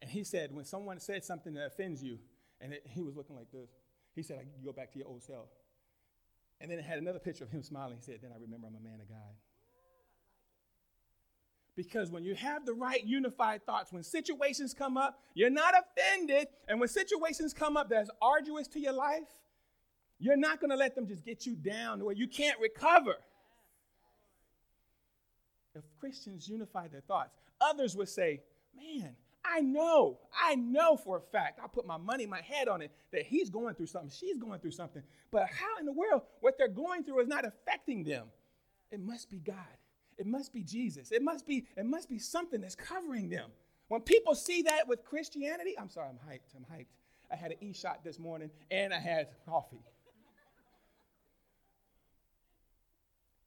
and 0.00 0.10
he 0.10 0.22
said, 0.22 0.54
when 0.54 0.64
someone 0.64 1.00
said 1.00 1.24
something 1.24 1.54
that 1.54 1.66
offends 1.66 2.02
you, 2.02 2.18
and 2.60 2.72
it, 2.72 2.86
he 2.88 3.00
was 3.00 3.16
looking 3.16 3.34
like 3.34 3.50
this, 3.52 3.70
he 4.14 4.22
said, 4.22 4.46
you 4.56 4.64
go 4.64 4.72
back 4.72 4.92
to 4.92 4.98
your 4.98 5.08
old 5.08 5.22
self. 5.24 5.48
And 6.62 6.70
then 6.70 6.78
it 6.78 6.84
had 6.84 6.98
another 6.98 7.18
picture 7.18 7.42
of 7.42 7.50
him 7.50 7.62
smiling. 7.62 7.96
He 7.96 8.02
said, 8.02 8.20
Then 8.22 8.30
I 8.30 8.40
remember 8.40 8.68
I'm 8.68 8.76
a 8.76 8.80
man 8.80 9.00
of 9.00 9.08
God. 9.08 9.34
Because 11.74 12.10
when 12.10 12.22
you 12.22 12.36
have 12.36 12.64
the 12.64 12.72
right 12.72 13.02
unified 13.04 13.66
thoughts, 13.66 13.92
when 13.92 14.04
situations 14.04 14.72
come 14.72 14.96
up, 14.96 15.18
you're 15.34 15.50
not 15.50 15.74
offended. 15.74 16.46
And 16.68 16.78
when 16.78 16.88
situations 16.88 17.52
come 17.52 17.76
up 17.76 17.88
that's 17.88 18.10
arduous 18.20 18.68
to 18.68 18.80
your 18.80 18.92
life, 18.92 19.26
you're 20.20 20.36
not 20.36 20.60
going 20.60 20.70
to 20.70 20.76
let 20.76 20.94
them 20.94 21.08
just 21.08 21.24
get 21.24 21.46
you 21.46 21.56
down 21.56 22.04
where 22.04 22.14
you 22.14 22.28
can't 22.28 22.60
recover. 22.60 23.16
If 25.74 25.82
Christians 25.98 26.46
unify 26.46 26.86
their 26.88 27.00
thoughts, 27.00 27.34
others 27.60 27.96
would 27.96 28.08
say, 28.08 28.40
Man, 28.76 29.16
I 29.44 29.60
know, 29.60 30.18
I 30.40 30.54
know 30.54 30.96
for 30.96 31.16
a 31.16 31.20
fact, 31.20 31.60
I 31.62 31.66
put 31.66 31.86
my 31.86 31.96
money, 31.96 32.26
my 32.26 32.40
head 32.40 32.68
on 32.68 32.80
it, 32.80 32.92
that 33.12 33.26
he's 33.26 33.50
going 33.50 33.74
through 33.74 33.86
something, 33.86 34.10
she's 34.10 34.38
going 34.38 34.60
through 34.60 34.70
something. 34.70 35.02
But 35.30 35.48
how 35.48 35.78
in 35.80 35.86
the 35.86 35.92
world, 35.92 36.22
what 36.40 36.56
they're 36.58 36.68
going 36.68 37.04
through 37.04 37.20
is 37.20 37.28
not 37.28 37.44
affecting 37.44 38.04
them? 38.04 38.26
It 38.90 39.00
must 39.00 39.30
be 39.30 39.38
God. 39.38 39.56
It 40.18 40.26
must 40.26 40.52
be 40.52 40.62
Jesus. 40.62 41.10
It 41.10 41.22
must 41.22 41.46
be, 41.46 41.66
it 41.76 41.86
must 41.86 42.08
be 42.08 42.18
something 42.18 42.60
that's 42.60 42.74
covering 42.74 43.28
them. 43.28 43.50
When 43.88 44.00
people 44.00 44.34
see 44.34 44.62
that 44.62 44.86
with 44.86 45.04
Christianity, 45.04 45.78
I'm 45.78 45.90
sorry, 45.90 46.08
I'm 46.08 46.16
hyped. 46.16 46.54
I'm 46.56 46.64
hyped. 46.64 46.86
I 47.30 47.36
had 47.36 47.50
an 47.50 47.58
e 47.60 47.72
shot 47.72 48.04
this 48.04 48.18
morning 48.18 48.50
and 48.70 48.92
I 48.92 48.98
had 48.98 49.28
coffee. 49.46 49.82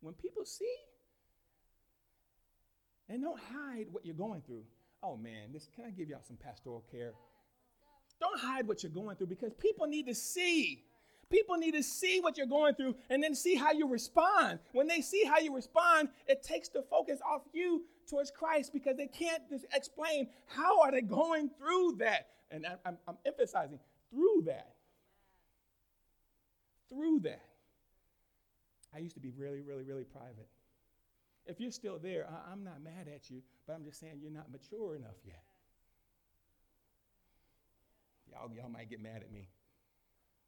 When 0.01 0.13
people 0.13 0.45
see 0.45 0.75
and 3.09 3.21
don't 3.23 3.39
hide 3.39 3.87
what 3.91 4.05
you're 4.05 4.15
going 4.15 4.41
through, 4.41 4.63
oh 5.05 5.17
man, 5.17 5.51
this 5.53 5.69
can 5.75 5.85
I 5.85 5.91
give 5.91 6.09
y'all 6.09 6.21
some 6.27 6.37
pastoral 6.37 6.83
care? 6.91 7.13
Don't 8.19 8.39
hide 8.39 8.67
what 8.67 8.81
you're 8.81 8.91
going 8.91 9.15
through 9.17 9.27
because 9.27 9.53
people 9.53 9.87
need 9.87 10.07
to 10.07 10.15
see. 10.15 10.83
People 11.29 11.57
need 11.57 11.73
to 11.73 11.83
see 11.83 12.19
what 12.21 12.37
you're 12.37 12.45
going 12.45 12.75
through 12.75 12.95
and 13.09 13.21
then 13.21 13.35
see 13.35 13.55
how 13.55 13.71
you 13.71 13.87
respond. 13.87 14.59
When 14.73 14.87
they 14.87 15.01
see 15.01 15.23
how 15.25 15.39
you 15.39 15.55
respond, 15.55 16.09
it 16.27 16.43
takes 16.43 16.69
the 16.69 16.83
focus 16.83 17.19
off 17.27 17.41
you 17.51 17.83
towards 18.09 18.31
Christ 18.31 18.71
because 18.71 18.95
they 18.95 19.07
can't 19.07 19.41
explain 19.73 20.27
how 20.45 20.81
are 20.81 20.91
they 20.91 21.01
going 21.01 21.49
through 21.57 21.95
that. 21.99 22.27
And 22.51 22.65
I'm, 22.85 22.97
I'm 23.07 23.17
emphasizing 23.25 23.79
through 24.11 24.43
that. 24.45 24.75
Through 26.89 27.21
that. 27.21 27.41
I 28.93 28.99
used 28.99 29.15
to 29.15 29.21
be 29.21 29.31
really, 29.35 29.61
really, 29.61 29.83
really 29.83 30.05
private. 30.05 30.47
If 31.45 31.59
you're 31.59 31.71
still 31.71 31.99
there, 32.01 32.27
I, 32.29 32.51
I'm 32.51 32.63
not 32.63 32.83
mad 32.83 33.07
at 33.13 33.29
you, 33.29 33.41
but 33.67 33.73
I'm 33.73 33.83
just 33.83 33.99
saying 33.99 34.19
you're 34.21 34.31
not 34.31 34.51
mature 34.51 34.95
enough 34.95 35.17
yet. 35.23 35.43
Y'all, 38.31 38.51
y'all 38.53 38.69
might 38.69 38.89
get 38.89 39.01
mad 39.01 39.21
at 39.21 39.31
me. 39.31 39.49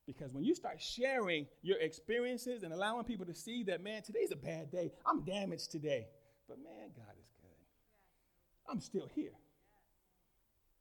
Because 0.07 0.33
when 0.33 0.43
you 0.45 0.55
start 0.55 0.81
sharing 0.81 1.47
your 1.61 1.79
experiences 1.79 2.63
and 2.63 2.73
allowing 2.73 3.03
people 3.03 3.25
to 3.25 3.35
see 3.35 3.63
that, 3.63 3.83
man, 3.83 4.01
today's 4.01 4.31
a 4.31 4.37
bad 4.37 4.71
day. 4.71 4.91
I'm 5.05 5.23
damaged 5.23 5.69
today. 5.71 6.07
But 6.47 6.57
man, 6.63 6.91
God 6.95 7.13
is 7.19 7.29
good. 7.41 8.71
I'm 8.71 8.79
still 8.79 9.09
here. 9.13 9.35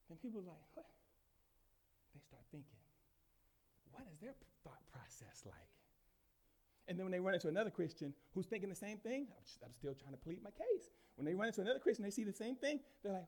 And 0.09 0.23
people 0.23 0.41
are 0.41 0.45
like, 0.47 0.63
what? 0.75 0.87
They 2.15 2.21
start 2.21 2.43
thinking, 2.53 2.79
what 3.91 4.05
is 4.13 4.21
their 4.21 4.35
thought 4.63 4.81
process 4.93 5.43
like? 5.45 5.76
And 6.89 6.99
then 6.99 7.05
when 7.05 7.13
they 7.13 7.19
run 7.19 7.35
into 7.35 7.49
another 7.49 7.71
Christian 7.71 8.15
who's 8.35 8.47
thinking 8.47 8.69
the 8.69 8.79
same 8.79 8.99
thing, 8.99 9.27
I'm, 9.27 9.43
just, 9.43 9.59
I'm 9.65 9.75
still 9.75 9.95
trying 9.95 10.15
to 10.15 10.23
plead 10.23 10.43
my 10.43 10.51
case. 10.51 10.91
When 11.17 11.27
they 11.27 11.35
run 11.35 11.49
into 11.49 11.61
another 11.61 11.81
Christian, 11.81 12.05
they 12.05 12.15
see 12.15 12.23
the 12.23 12.33
same 12.33 12.55
thing, 12.55 12.79
they're 13.03 13.13
like, 13.13 13.27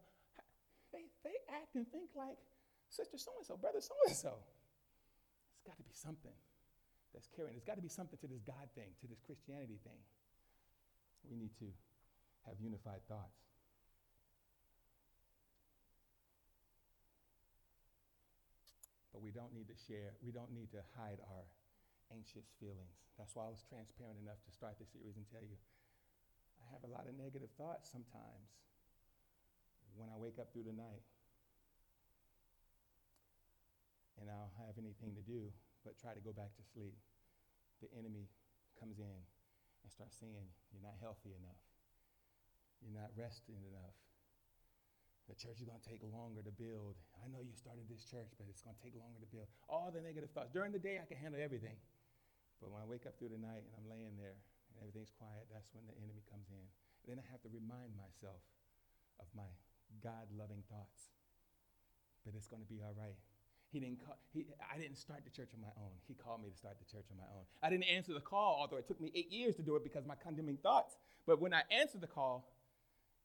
they, 0.92 1.04
they 1.24 1.34
act 1.50 1.74
and 1.74 1.86
think 1.90 2.10
like 2.14 2.38
sister 2.88 3.18
so 3.18 3.32
and 3.36 3.46
so, 3.46 3.56
brother 3.56 3.80
so 3.80 3.94
and 4.06 4.16
so. 4.16 4.38
It's 5.58 5.66
got 5.66 5.76
to 5.76 5.82
be 5.82 5.92
something 5.92 6.32
that's 7.12 7.26
carrying. 7.34 7.54
There's 7.54 7.66
got 7.66 7.76
to 7.76 7.82
be 7.82 7.90
something 7.90 8.18
to 8.20 8.28
this 8.28 8.40
God 8.46 8.70
thing, 8.74 8.94
to 9.02 9.06
this 9.08 9.20
Christianity 9.26 9.82
thing. 9.82 10.00
We 11.28 11.36
need 11.36 11.50
to 11.58 11.66
have 12.46 12.56
unified 12.62 13.02
thoughts. 13.08 13.42
But 19.12 19.20
we 19.20 19.30
don't 19.30 19.52
need 19.52 19.66
to 19.66 19.74
share, 19.74 20.14
we 20.22 20.30
don't 20.30 20.54
need 20.54 20.70
to 20.72 20.80
hide 20.96 21.18
our 21.26 21.44
anxious 22.12 22.50
feelings. 22.58 22.98
That's 23.16 23.34
why 23.34 23.46
I 23.46 23.52
was 23.52 23.64
transparent 23.66 24.20
enough 24.22 24.40
to 24.46 24.50
start 24.54 24.78
the 24.78 24.86
series 24.86 25.18
and 25.18 25.26
tell 25.28 25.42
you 25.42 25.58
I 26.58 26.66
have 26.74 26.84
a 26.84 26.90
lot 26.90 27.08
of 27.08 27.16
negative 27.16 27.50
thoughts 27.56 27.88
sometimes 27.88 28.52
when 29.96 30.10
I 30.12 30.16
wake 30.20 30.38
up 30.38 30.52
through 30.52 30.68
the 30.68 30.76
night. 30.76 31.04
And 34.18 34.26
I 34.26 34.34
don't 34.34 34.58
have 34.66 34.74
anything 34.78 35.14
to 35.14 35.22
do 35.22 35.54
but 35.86 35.94
try 35.96 36.12
to 36.12 36.20
go 36.20 36.34
back 36.34 36.50
to 36.58 36.64
sleep. 36.74 36.98
The 37.80 37.88
enemy 37.94 38.26
comes 38.76 38.98
in 38.98 39.18
and 39.82 39.88
starts 39.88 40.18
saying, 40.18 40.50
You're 40.74 40.82
not 40.82 40.98
healthy 40.98 41.32
enough. 41.32 41.62
You're 42.82 42.94
not 42.94 43.14
resting 43.14 43.62
enough. 43.66 43.96
The 45.30 45.36
church 45.36 45.60
is 45.60 45.66
going 45.68 45.78
to 45.78 45.86
take 45.86 46.00
longer 46.00 46.40
to 46.40 46.54
build. 46.54 46.96
I 47.20 47.28
know 47.28 47.44
you 47.44 47.52
started 47.52 47.84
this 47.84 48.04
church, 48.08 48.32
but 48.40 48.48
it's 48.48 48.64
going 48.64 48.72
to 48.72 48.82
take 48.82 48.96
longer 48.96 49.20
to 49.20 49.28
build. 49.28 49.48
All 49.68 49.92
the 49.92 50.00
negative 50.00 50.32
thoughts. 50.32 50.48
During 50.48 50.72
the 50.72 50.80
day, 50.80 50.96
I 50.96 51.04
can 51.04 51.20
handle 51.20 51.36
everything. 51.36 51.76
But 52.58 52.74
when 52.74 52.82
I 52.82 52.86
wake 52.86 53.06
up 53.06 53.14
through 53.18 53.30
the 53.30 53.40
night 53.40 53.62
and 53.66 53.72
I'm 53.78 53.86
laying 53.86 54.18
there 54.18 54.38
and 54.72 54.74
everything's 54.82 55.14
quiet, 55.14 55.46
that's 55.50 55.70
when 55.74 55.86
the 55.86 55.94
enemy 56.02 56.26
comes 56.26 56.50
in. 56.50 56.66
Then 57.06 57.22
I 57.22 57.26
have 57.30 57.42
to 57.46 57.50
remind 57.50 57.94
myself 57.94 58.42
of 59.22 59.26
my 59.34 59.46
God 60.02 60.26
loving 60.34 60.66
thoughts. 60.66 61.14
But 62.26 62.34
it's 62.34 62.50
going 62.50 62.62
to 62.62 62.68
be 62.68 62.82
all 62.82 62.94
right. 62.98 63.16
He 63.70 63.80
didn't 63.80 64.00
call, 64.04 64.16
he, 64.32 64.48
I 64.64 64.80
didn't 64.80 64.96
start 64.96 65.24
the 65.24 65.30
church 65.30 65.52
on 65.52 65.60
my 65.60 65.72
own. 65.76 65.92
He 66.08 66.14
called 66.14 66.40
me 66.42 66.48
to 66.48 66.56
start 66.56 66.76
the 66.80 66.88
church 66.88 67.06
on 67.12 67.20
my 67.20 67.28
own. 67.36 67.44
I 67.62 67.68
didn't 67.68 67.84
answer 67.84 68.14
the 68.14 68.24
call, 68.24 68.56
although 68.60 68.80
it 68.80 68.88
took 68.88 69.00
me 69.00 69.12
eight 69.14 69.30
years 69.30 69.56
to 69.56 69.62
do 69.62 69.76
it 69.76 69.84
because 69.84 70.04
of 70.04 70.08
my 70.08 70.16
condemning 70.16 70.56
thoughts. 70.56 70.96
But 71.26 71.40
when 71.40 71.52
I 71.52 71.62
answered 71.70 72.00
the 72.00 72.08
call, 72.08 72.48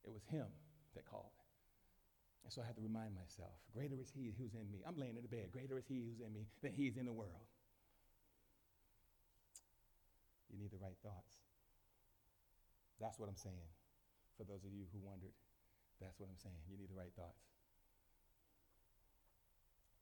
it 0.04 0.12
was 0.12 0.24
him 0.28 0.48
that 0.96 1.06
called. 1.06 1.32
And 2.44 2.52
so 2.52 2.62
I 2.62 2.66
had 2.66 2.75
to 2.75 2.82
remind 2.82 3.16
myself 3.16 3.56
greater 3.72 3.96
is 4.00 4.12
he 4.12 4.34
who's 4.38 4.54
in 4.54 4.70
me. 4.70 4.84
I'm 4.86 5.00
laying 5.00 5.16
in 5.16 5.24
the 5.24 5.32
bed. 5.32 5.52
Greater 5.52 5.78
is 5.78 5.86
he 5.88 6.04
who's 6.04 6.20
in 6.20 6.34
me 6.34 6.46
than 6.62 6.74
he's 6.74 6.98
in 6.98 7.06
the 7.06 7.13
world. 7.13 7.48
You 10.52 10.60
need 10.60 10.62
the 10.74 10.82
right 10.82 10.98
thoughts. 11.06 11.46
That's 13.00 13.20
what 13.20 13.30
I'm 13.30 13.38
saying. 13.38 13.70
For 14.38 14.44
those 14.44 14.65
of 14.65 14.74
you 14.74 14.89
who 14.92 15.00
wondered, 15.06 15.38
that's 16.01 16.20
what 16.20 16.27
I'm 16.30 16.42
saying. 16.42 16.58
You 16.65 16.77
need 16.77 16.89
the 16.89 16.98
right 16.98 17.13
thoughts. 17.15 17.46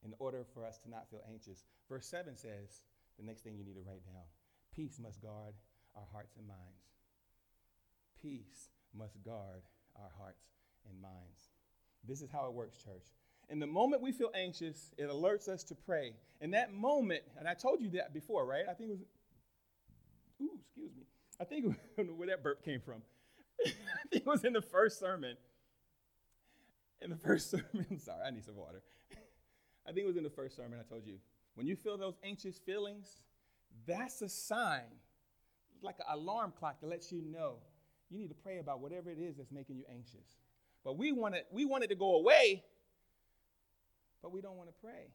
In 0.03 0.15
order 0.17 0.47
for 0.53 0.65
us 0.65 0.79
to 0.79 0.89
not 0.89 1.09
feel 1.11 1.21
anxious, 1.29 1.65
verse 1.87 2.07
7 2.07 2.35
says 2.35 2.81
the 3.19 3.25
next 3.25 3.43
thing 3.43 3.55
you 3.55 3.65
need 3.65 3.75
to 3.75 3.85
write 3.85 4.05
down 4.05 4.25
peace 4.73 4.99
must 5.03 5.21
guard 5.21 5.53
our 5.95 6.07
hearts 6.11 6.37
and 6.37 6.47
minds. 6.47 6.87
Peace 8.21 8.69
must 8.97 9.21
guard 9.23 9.61
our 9.95 10.09
hearts 10.17 10.47
and 10.89 11.01
minds. 11.01 11.51
This 12.07 12.21
is 12.21 12.29
how 12.31 12.47
it 12.47 12.53
works, 12.53 12.77
church. 12.77 13.11
In 13.49 13.59
the 13.59 13.67
moment 13.67 14.01
we 14.01 14.11
feel 14.11 14.31
anxious, 14.33 14.91
it 14.97 15.09
alerts 15.09 15.49
us 15.49 15.63
to 15.65 15.75
pray. 15.75 16.13
In 16.39 16.51
that 16.51 16.73
moment, 16.73 17.23
and 17.37 17.47
I 17.47 17.53
told 17.53 17.81
you 17.81 17.89
that 17.91 18.13
before, 18.13 18.45
right? 18.45 18.63
I 18.69 18.73
think 18.73 18.89
it 18.89 18.93
was, 18.93 19.03
ooh, 20.41 20.59
excuse 20.59 20.91
me. 20.95 21.03
I 21.39 21.43
think 21.43 21.65
I 21.97 21.97
don't 21.97 22.07
know 22.07 22.13
where 22.13 22.27
that 22.27 22.43
burp 22.43 22.63
came 22.63 22.81
from. 22.81 23.01
I 23.65 23.71
think 24.09 24.23
it 24.23 24.25
was 24.25 24.43
in 24.43 24.53
the 24.53 24.61
first 24.61 24.99
sermon. 24.99 25.35
In 27.01 27.09
the 27.09 27.15
first 27.15 27.49
sermon, 27.51 27.85
I'm 27.89 27.99
sorry, 27.99 28.21
I 28.25 28.31
need 28.31 28.45
some 28.45 28.55
water. 28.55 28.81
I 29.87 29.91
think 29.91 30.03
it 30.03 30.07
was 30.07 30.17
in 30.17 30.23
the 30.23 30.29
first 30.29 30.55
sermon 30.55 30.79
I 30.79 30.87
told 30.87 31.05
you. 31.05 31.17
When 31.55 31.67
you 31.67 31.75
feel 31.75 31.97
those 31.97 32.15
anxious 32.23 32.57
feelings, 32.59 33.21
that's 33.87 34.21
a 34.21 34.29
sign, 34.29 34.83
like 35.81 35.95
an 35.99 36.05
alarm 36.17 36.53
clock 36.57 36.79
that 36.81 36.87
lets 36.87 37.11
you 37.11 37.21
know 37.21 37.55
you 38.09 38.19
need 38.19 38.29
to 38.29 38.35
pray 38.35 38.59
about 38.59 38.79
whatever 38.79 39.09
it 39.09 39.17
is 39.17 39.37
that's 39.37 39.51
making 39.51 39.77
you 39.77 39.83
anxious. 39.91 40.37
But 40.83 40.97
we 40.97 41.11
want 41.11 41.35
it, 41.35 41.47
we 41.51 41.65
want 41.65 41.83
it 41.83 41.87
to 41.87 41.95
go 41.95 42.15
away, 42.15 42.63
but 44.21 44.31
we 44.31 44.41
don't 44.41 44.57
want 44.57 44.69
to 44.69 44.75
pray. 44.81 45.11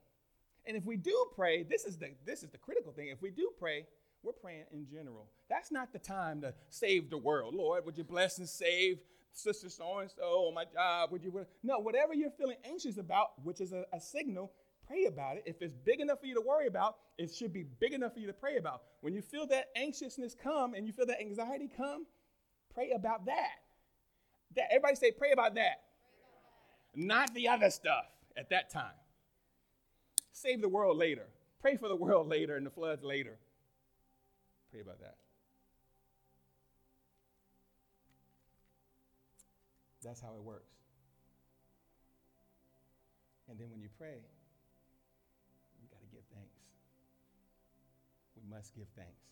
And 0.66 0.76
if 0.76 0.85
we 0.85 0.97
do 0.97 1.26
pray, 1.35 1.62
this 1.62 1.85
is 1.85 1.97
the 1.97 2.11
this 2.25 2.42
is 2.42 2.50
the 2.50 2.59
critical 2.59 2.92
thing. 2.92 3.09
If 3.09 3.23
we 3.23 3.30
do 3.30 3.50
pray, 3.59 3.87
we're 4.23 4.32
praying 4.32 4.64
in 4.73 4.87
general. 4.87 5.28
That's 5.49 5.70
not 5.70 5.92
the 5.92 5.99
time 5.99 6.40
to 6.40 6.54
save 6.68 7.11
the 7.11 7.18
world. 7.18 7.54
Lord, 7.54 7.85
would 7.87 7.96
you 7.96 8.04
bless 8.04 8.38
and 8.38 8.49
save 8.49 8.99
sister 9.32 9.68
so 9.68 9.99
and 9.99 10.11
so 10.11 10.46
on 10.49 10.54
my 10.54 10.64
job? 10.64 11.12
Would 11.12 11.23
you 11.23 11.46
no, 11.62 11.78
whatever 11.78 12.14
you're 12.14 12.30
feeling 12.30 12.56
anxious 12.64 12.99
about, 12.99 13.42
which 13.44 13.61
is 13.61 13.73
a, 13.73 13.85
a 13.92 14.00
signal, 14.00 14.52
pray 14.87 15.04
about 15.06 15.37
it. 15.37 15.44
If 15.46 15.62
it's 15.62 15.76
big 15.85 16.00
enough 16.00 16.20
for 16.20 16.26
you 16.26 16.35
to 16.35 16.40
worry 16.40 16.66
about, 16.66 16.96
it 17.18 17.32
should 17.35 17.52
be 17.52 17.64
big 17.80 17.92
enough 17.92 18.14
for 18.14 18.20
you 18.20 18.26
to 18.26 18.32
pray 18.32 18.56
about. 18.56 18.82
When 19.00 19.14
you 19.14 19.23
feel 19.23 19.46
that 19.49 19.66
anxiousness 19.76 20.35
come 20.35 20.75
and 20.75 20.87
you 20.87 20.92
feel 20.92 21.06
that 21.06 21.20
anxiety 21.20 21.68
come, 21.75 22.06
pray 22.75 22.92
about 22.92 23.26
that. 23.26 23.61
That 24.54 24.66
everybody 24.70 24.96
say, 24.96 25.11
pray 25.11 25.32
about 25.32 25.54
that. 25.54 25.82
Pray 26.08 26.25
about 26.30 26.44
that. 26.94 27.06
Not 27.06 27.35
the 27.35 27.49
other 27.49 27.70
stuff 27.70 28.06
at 28.37 28.50
that 28.50 28.70
time. 28.70 28.94
Save 30.32 30.61
the 30.61 30.68
world 30.68 30.96
later. 30.96 31.26
Pray 31.61 31.76
for 31.76 31.88
the 31.88 31.96
world 31.96 32.28
later 32.37 32.56
and 32.56 32.64
the 32.64 32.70
floods 32.70 33.02
later. 33.02 33.38
Pray 34.70 34.80
about 34.80 35.00
that. 35.00 35.16
That's 40.02 40.20
how 40.20 40.35
it 40.37 40.42
works. 40.42 40.75
And 43.49 43.58
then 43.58 43.70
when 43.70 43.80
you 43.80 43.88
pray, 43.99 44.23
we 45.80 45.88
got 45.88 46.00
to 46.00 46.06
give 46.12 46.23
thanks. 46.35 46.62
We 48.37 48.42
must 48.49 48.75
give 48.75 48.87
thanks. 48.96 49.26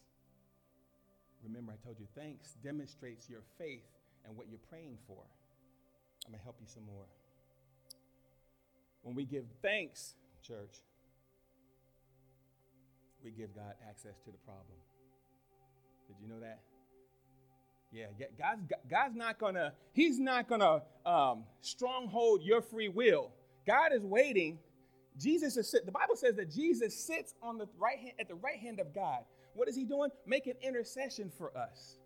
Remember, 1.44 1.72
I 1.72 1.84
told 1.84 2.00
you, 2.00 2.06
thanks 2.14 2.54
demonstrates 2.62 3.28
your 3.28 3.42
faith 3.58 3.84
and 4.24 4.36
what 4.36 4.48
you're 4.48 4.66
praying 4.70 4.98
for. 5.06 5.22
I'm 6.26 6.32
going 6.32 6.38
to 6.38 6.42
help 6.42 6.56
you 6.60 6.66
some 6.66 6.86
more. 6.86 7.04
When 9.02 9.14
we 9.14 9.24
give 9.24 9.44
thanks, 9.60 10.14
church, 10.42 10.80
we 13.22 13.30
give 13.30 13.54
God 13.54 13.74
access 13.86 14.18
to 14.24 14.30
the 14.30 14.38
problem. 14.38 14.78
Did 16.08 16.16
you 16.20 16.28
know 16.28 16.40
that? 16.40 16.60
Yeah, 17.92 18.06
God's, 18.38 18.62
God's 18.90 19.14
not 19.14 19.38
gonna, 19.38 19.72
He's 19.92 20.18
not 20.18 20.48
gonna 20.48 20.82
um, 21.06 21.44
stronghold 21.60 22.42
your 22.42 22.60
free 22.60 22.88
will. 22.88 23.30
God 23.66 23.92
is 23.92 24.04
waiting. 24.04 24.58
Jesus 25.16 25.56
is 25.56 25.70
sit. 25.70 25.86
The 25.86 25.92
Bible 25.92 26.16
says 26.16 26.34
that 26.36 26.50
Jesus 26.50 26.98
sits 26.98 27.34
on 27.40 27.56
the 27.56 27.68
right 27.78 27.98
hand 27.98 28.14
at 28.18 28.28
the 28.28 28.34
right 28.34 28.58
hand 28.58 28.80
of 28.80 28.92
God. 28.92 29.20
What 29.54 29.68
is 29.68 29.76
He 29.76 29.84
doing? 29.84 30.10
Making 30.26 30.54
intercession 30.60 31.30
for 31.38 31.56
us, 31.56 31.98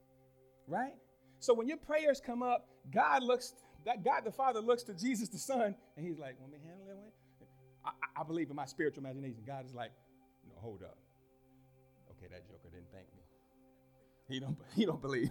right? 0.66 0.92
So 1.40 1.54
when 1.54 1.68
your 1.68 1.78
prayers 1.78 2.20
come 2.24 2.42
up, 2.42 2.68
God 2.92 3.22
looks, 3.22 3.54
that 3.86 4.04
God 4.04 4.22
the 4.24 4.32
Father 4.32 4.60
looks 4.60 4.82
to 4.84 4.94
Jesus 4.94 5.28
the 5.28 5.38
Son, 5.38 5.74
and 5.96 6.06
he's 6.06 6.18
like, 6.18 6.38
want 6.40 6.52
me 6.52 6.58
to 6.58 6.64
handle 6.66 6.86
that 6.86 6.96
way? 6.96 7.10
I, 7.84 8.20
I 8.20 8.24
believe 8.24 8.50
in 8.50 8.56
my 8.56 8.66
spiritual 8.66 9.04
imagination. 9.04 9.42
God 9.46 9.64
is 9.64 9.74
like, 9.74 9.92
no, 10.48 10.54
hold 10.60 10.82
up. 10.82 10.98
Okay, 12.10 12.26
that 12.30 12.46
joker 12.46 12.68
didn't 12.70 12.90
thank 12.92 13.06
me. 13.16 13.22
He 14.28 14.40
don't, 14.40 14.56
he 14.76 14.85
don't 14.85 15.00
believe. 15.00 15.30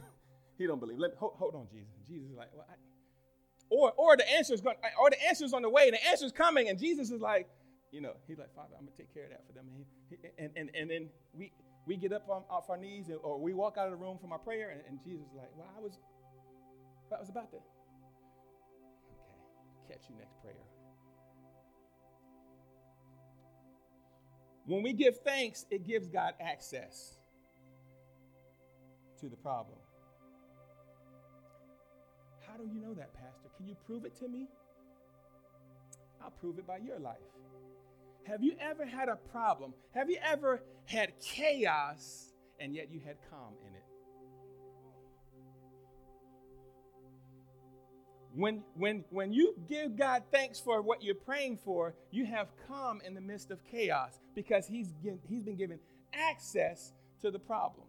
He 0.58 0.66
don't 0.66 0.80
believe. 0.80 0.98
Let 0.98 1.12
me, 1.12 1.18
hold, 1.20 1.34
hold 1.38 1.56
on, 1.56 1.68
Jesus. 1.72 1.94
Jesus 2.08 2.32
is 2.32 2.38
like, 2.38 2.50
well, 2.54 2.66
I, 2.70 2.74
or, 3.70 3.94
or 3.98 4.18
the 4.18 4.30
answer 4.32 4.54
is 4.54 4.62
going, 4.62 4.78
or 5.00 5.10
the 5.10 5.28
answer 5.28 5.46
is 5.46 5.54
on 5.54 5.62
the 5.62 5.70
way, 5.70 5.92
the 5.92 6.04
answer 6.08 6.26
is 6.26 6.32
coming, 6.32 6.70
and 6.70 6.80
Jesus 6.80 7.12
is 7.12 7.22
like, 7.22 7.48
you 7.92 8.02
know, 8.02 8.14
he's 8.28 8.38
like, 8.38 8.54
Father, 8.56 8.76
I'm 8.78 8.86
gonna 8.86 8.98
take 8.98 9.14
care 9.14 9.26
of 9.26 9.30
that 9.30 9.46
for 9.46 9.54
them. 9.54 9.66
And, 10.12 10.32
and, 10.38 10.52
and, 10.56 10.70
and 10.76 10.90
then 10.90 11.10
we 11.34 11.52
we 11.86 11.96
get 11.96 12.12
up 12.12 12.28
on, 12.30 12.44
off 12.50 12.70
our 12.70 12.78
knees 12.78 13.08
and, 13.08 13.18
or 13.24 13.40
we 13.40 13.54
walk 13.54 13.78
out 13.78 13.86
of 13.86 13.92
the 13.92 13.98
room 13.98 14.18
from 14.20 14.32
our 14.34 14.40
prayer, 14.40 14.72
and, 14.72 14.82
and 14.90 15.00
Jesus 15.04 15.26
is 15.28 15.36
like, 15.36 15.50
Well, 15.56 15.68
I 15.78 15.82
was 15.82 16.00
I 17.16 17.20
was 17.20 17.30
about 17.30 17.52
to. 17.52 17.58
Okay, 17.58 17.66
catch 19.90 20.10
you 20.10 20.16
next 20.18 20.42
prayer. 20.42 20.56
When 24.66 24.84
we 24.84 24.92
give 24.92 25.20
thanks, 25.20 25.66
it 25.70 25.88
gives 25.88 26.10
God 26.10 26.34
access 26.42 27.18
to 29.22 29.30
the 29.30 29.36
problem. 29.38 29.78
How 32.48 32.58
do 32.58 32.64
you 32.64 32.80
know 32.80 32.94
that, 32.94 33.14
Pastor? 33.14 33.50
Can 33.58 33.68
you 33.68 33.76
prove 33.86 34.06
it 34.06 34.16
to 34.20 34.28
me? 34.28 34.48
I'll 36.24 36.32
prove 36.32 36.58
it 36.60 36.68
by 36.68 36.78
your 36.78 37.00
life. 37.00 37.18
Have 38.26 38.44
you 38.44 38.54
ever 38.60 38.86
had 38.86 39.10
a 39.10 39.16
problem? 39.32 39.74
Have 39.94 40.10
you 40.10 40.18
ever 40.24 40.62
had 40.86 41.14
chaos 41.22 42.34
and 42.60 42.76
yet 42.76 42.92
you 42.92 43.00
had 43.00 43.18
calm 43.30 43.54
in 43.68 43.74
it? 43.74 43.84
When, 48.34 48.64
when, 48.76 49.04
when 49.10 49.34
you 49.34 49.56
give 49.68 49.96
God 49.96 50.24
thanks 50.32 50.60
for 50.60 50.82
what 50.82 51.02
you're 51.02 51.16
praying 51.16 51.58
for, 51.64 51.96
you 52.12 52.26
have 52.26 52.50
calm 52.68 53.02
in 53.04 53.16
the 53.16 53.22
midst 53.22 53.50
of 53.50 53.60
chaos 53.66 54.20
because 54.36 54.68
he's, 54.68 54.94
he's 55.28 55.42
been 55.42 55.56
given 55.56 55.80
access 56.14 56.94
to 57.22 57.32
the 57.32 57.40
problem. 57.40 57.87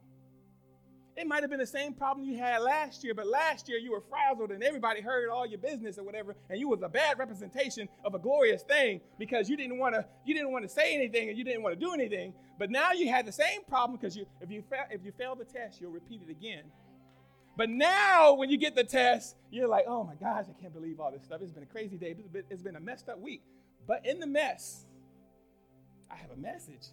It 1.19 1.27
might 1.27 1.43
have 1.43 1.51
been 1.51 1.59
the 1.59 1.67
same 1.67 1.95
problem 1.95 2.25
you 2.25 2.39
had 2.39 2.63
last 2.63 3.03
year, 3.03 3.13
but 3.13 3.27
last 3.27 3.69
year 3.69 3.77
you 3.77 3.91
were 3.91 4.03
frazzled 4.09 4.53
and 4.53 4.63
everybody 4.63 5.01
heard 5.01 5.29
all 5.29 5.45
your 5.45 5.59
business 5.59 5.99
or 5.99 6.05
whatever, 6.05 6.37
and 6.49 6.61
you 6.61 6.69
was 6.69 6.81
a 6.83 6.89
bad 6.89 7.19
representation 7.19 7.89
of 8.05 8.15
a 8.15 8.21
glorious 8.21 8.63
thing 8.63 9.01
because 9.19 9.51
you 9.51 9.57
didn't 9.57 9.79
want 9.79 9.97
to 9.97 10.07
you 10.25 10.33
didn't 10.33 10.53
want 10.53 10.65
to 10.65 10.69
say 10.69 10.95
anything 10.95 11.29
and 11.29 11.37
you 11.37 11.43
didn't 11.43 11.65
want 11.65 11.79
to 11.79 11.85
do 11.85 11.93
anything. 11.93 12.35
But 12.57 12.71
now 12.71 12.93
you 12.93 13.11
had 13.11 13.27
the 13.27 13.33
same 13.33 13.65
problem 13.69 13.99
because 13.99 14.17
you 14.17 14.27
if 14.41 14.49
you 14.49 14.63
fa- 14.71 14.87
if 14.93 15.05
you 15.05 15.11
fail 15.11 15.35
the 15.35 15.45
test, 15.45 15.81
you'll 15.81 15.91
repeat 15.91 16.21
it 16.23 16.31
again. 16.31 16.63
But 17.57 17.69
now 17.69 18.35
when 18.35 18.49
you 18.49 18.57
get 18.57 18.77
the 18.77 18.85
test, 18.85 19.35
you're 19.51 19.67
like, 19.67 19.87
oh 19.89 20.05
my 20.05 20.15
gosh, 20.15 20.45
I 20.49 20.63
can't 20.63 20.73
believe 20.73 21.01
all 21.01 21.11
this 21.11 21.25
stuff. 21.25 21.41
It's 21.43 21.51
been 21.51 21.65
a 21.65 21.67
crazy 21.67 21.97
day. 21.97 22.15
It's 22.17 22.29
been, 22.29 22.45
it's 22.49 22.63
been 22.63 22.77
a 22.77 22.81
messed 22.81 23.09
up 23.09 23.21
week. 23.21 23.43
But 23.89 24.07
in 24.07 24.21
the 24.21 24.27
mess, 24.29 24.87
I 26.09 26.15
have 26.15 26.31
a 26.31 26.37
message. 26.37 26.87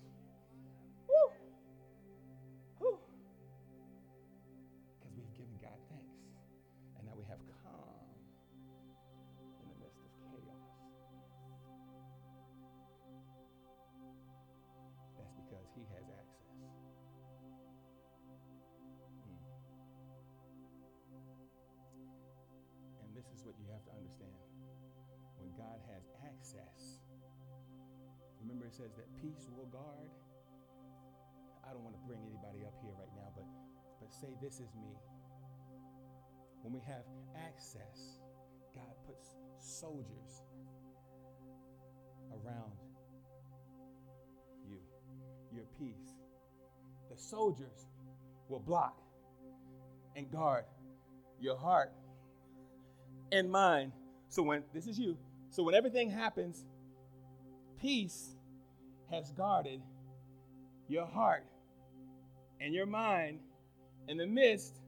What 23.46 23.56
you 23.62 23.66
have 23.72 23.86
to 23.86 23.94
understand. 23.94 24.36
When 25.38 25.54
God 25.54 25.80
has 25.94 26.10
access, 26.26 27.00
remember 28.42 28.66
it 28.66 28.74
says 28.74 28.94
that 28.98 29.06
peace 29.22 29.50
will 29.54 29.70
guard. 29.70 30.10
I 31.66 31.74
don't 31.74 31.86
want 31.86 31.96
to 31.96 32.04
bring 32.06 32.22
anybody 32.26 32.66
up 32.66 32.74
here 32.82 32.94
right 32.98 33.14
now, 33.16 33.30
but, 33.34 33.46
but 34.02 34.14
say, 34.14 34.34
This 34.42 34.60
is 34.62 34.74
me. 34.78 34.94
When 36.62 36.74
we 36.74 36.82
have 36.90 37.06
access, 37.38 38.22
God 38.74 38.94
puts 39.06 39.38
soldiers 39.60 40.42
around 42.34 42.74
you, 44.68 44.80
your 45.54 45.66
peace. 45.78 46.18
The 47.10 47.18
soldiers 47.18 47.88
will 48.50 48.60
block 48.60 49.02
and 50.16 50.30
guard 50.32 50.66
your 51.40 51.58
heart 51.58 51.92
and 53.32 53.50
mind. 53.52 53.92
So 54.30 54.44
when 54.44 54.64
this 54.74 54.88
is 54.88 55.00
you, 55.00 55.18
so 55.50 55.64
when 55.64 55.76
everything 55.76 56.10
happens, 56.10 56.66
peace 57.80 58.36
has 59.12 59.32
guarded 59.32 59.82
your 60.88 61.06
heart 61.06 61.46
and 62.60 62.74
your 62.74 62.86
mind 62.86 63.40
in 64.08 64.18
the 64.18 64.28
midst 64.28 64.82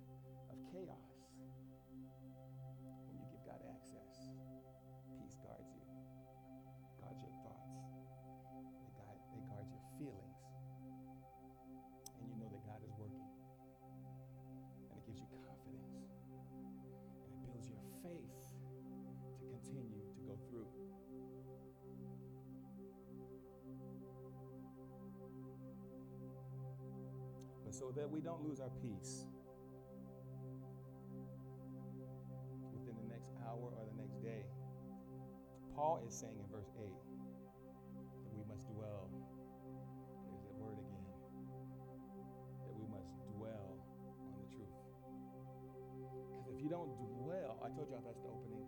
so 27.77 27.93
that 27.93 28.09
we 28.09 28.19
don't 28.19 28.41
lose 28.41 28.59
our 28.59 28.73
peace 28.81 29.29
within 32.73 32.97
the 32.97 33.05
next 33.05 33.29
hour 33.45 33.69
or 33.69 33.85
the 33.93 34.01
next 34.01 34.17
day, 34.17 34.41
Paul 35.77 36.01
is 36.01 36.09
saying 36.09 36.33
in 36.41 36.47
verse 36.49 36.73
8 36.73 36.89
that 36.89 38.33
we 38.33 38.41
must 38.49 38.65
dwell. 38.73 39.13
There's 40.25 40.41
that 40.41 40.57
word 40.57 40.81
again. 40.81 41.05
That 42.65 42.73
we 42.73 42.89
must 42.89 43.13
dwell 43.37 43.77
on 44.25 44.41
the 44.41 44.49
truth. 44.57 44.73
Because 46.33 46.49
if 46.49 46.57
you 46.57 46.73
don't 46.73 46.89
dwell, 46.97 47.61
I 47.61 47.69
told 47.77 47.93
y'all 47.93 48.01
that's 48.01 48.25
the 48.25 48.33
opening 48.33 48.65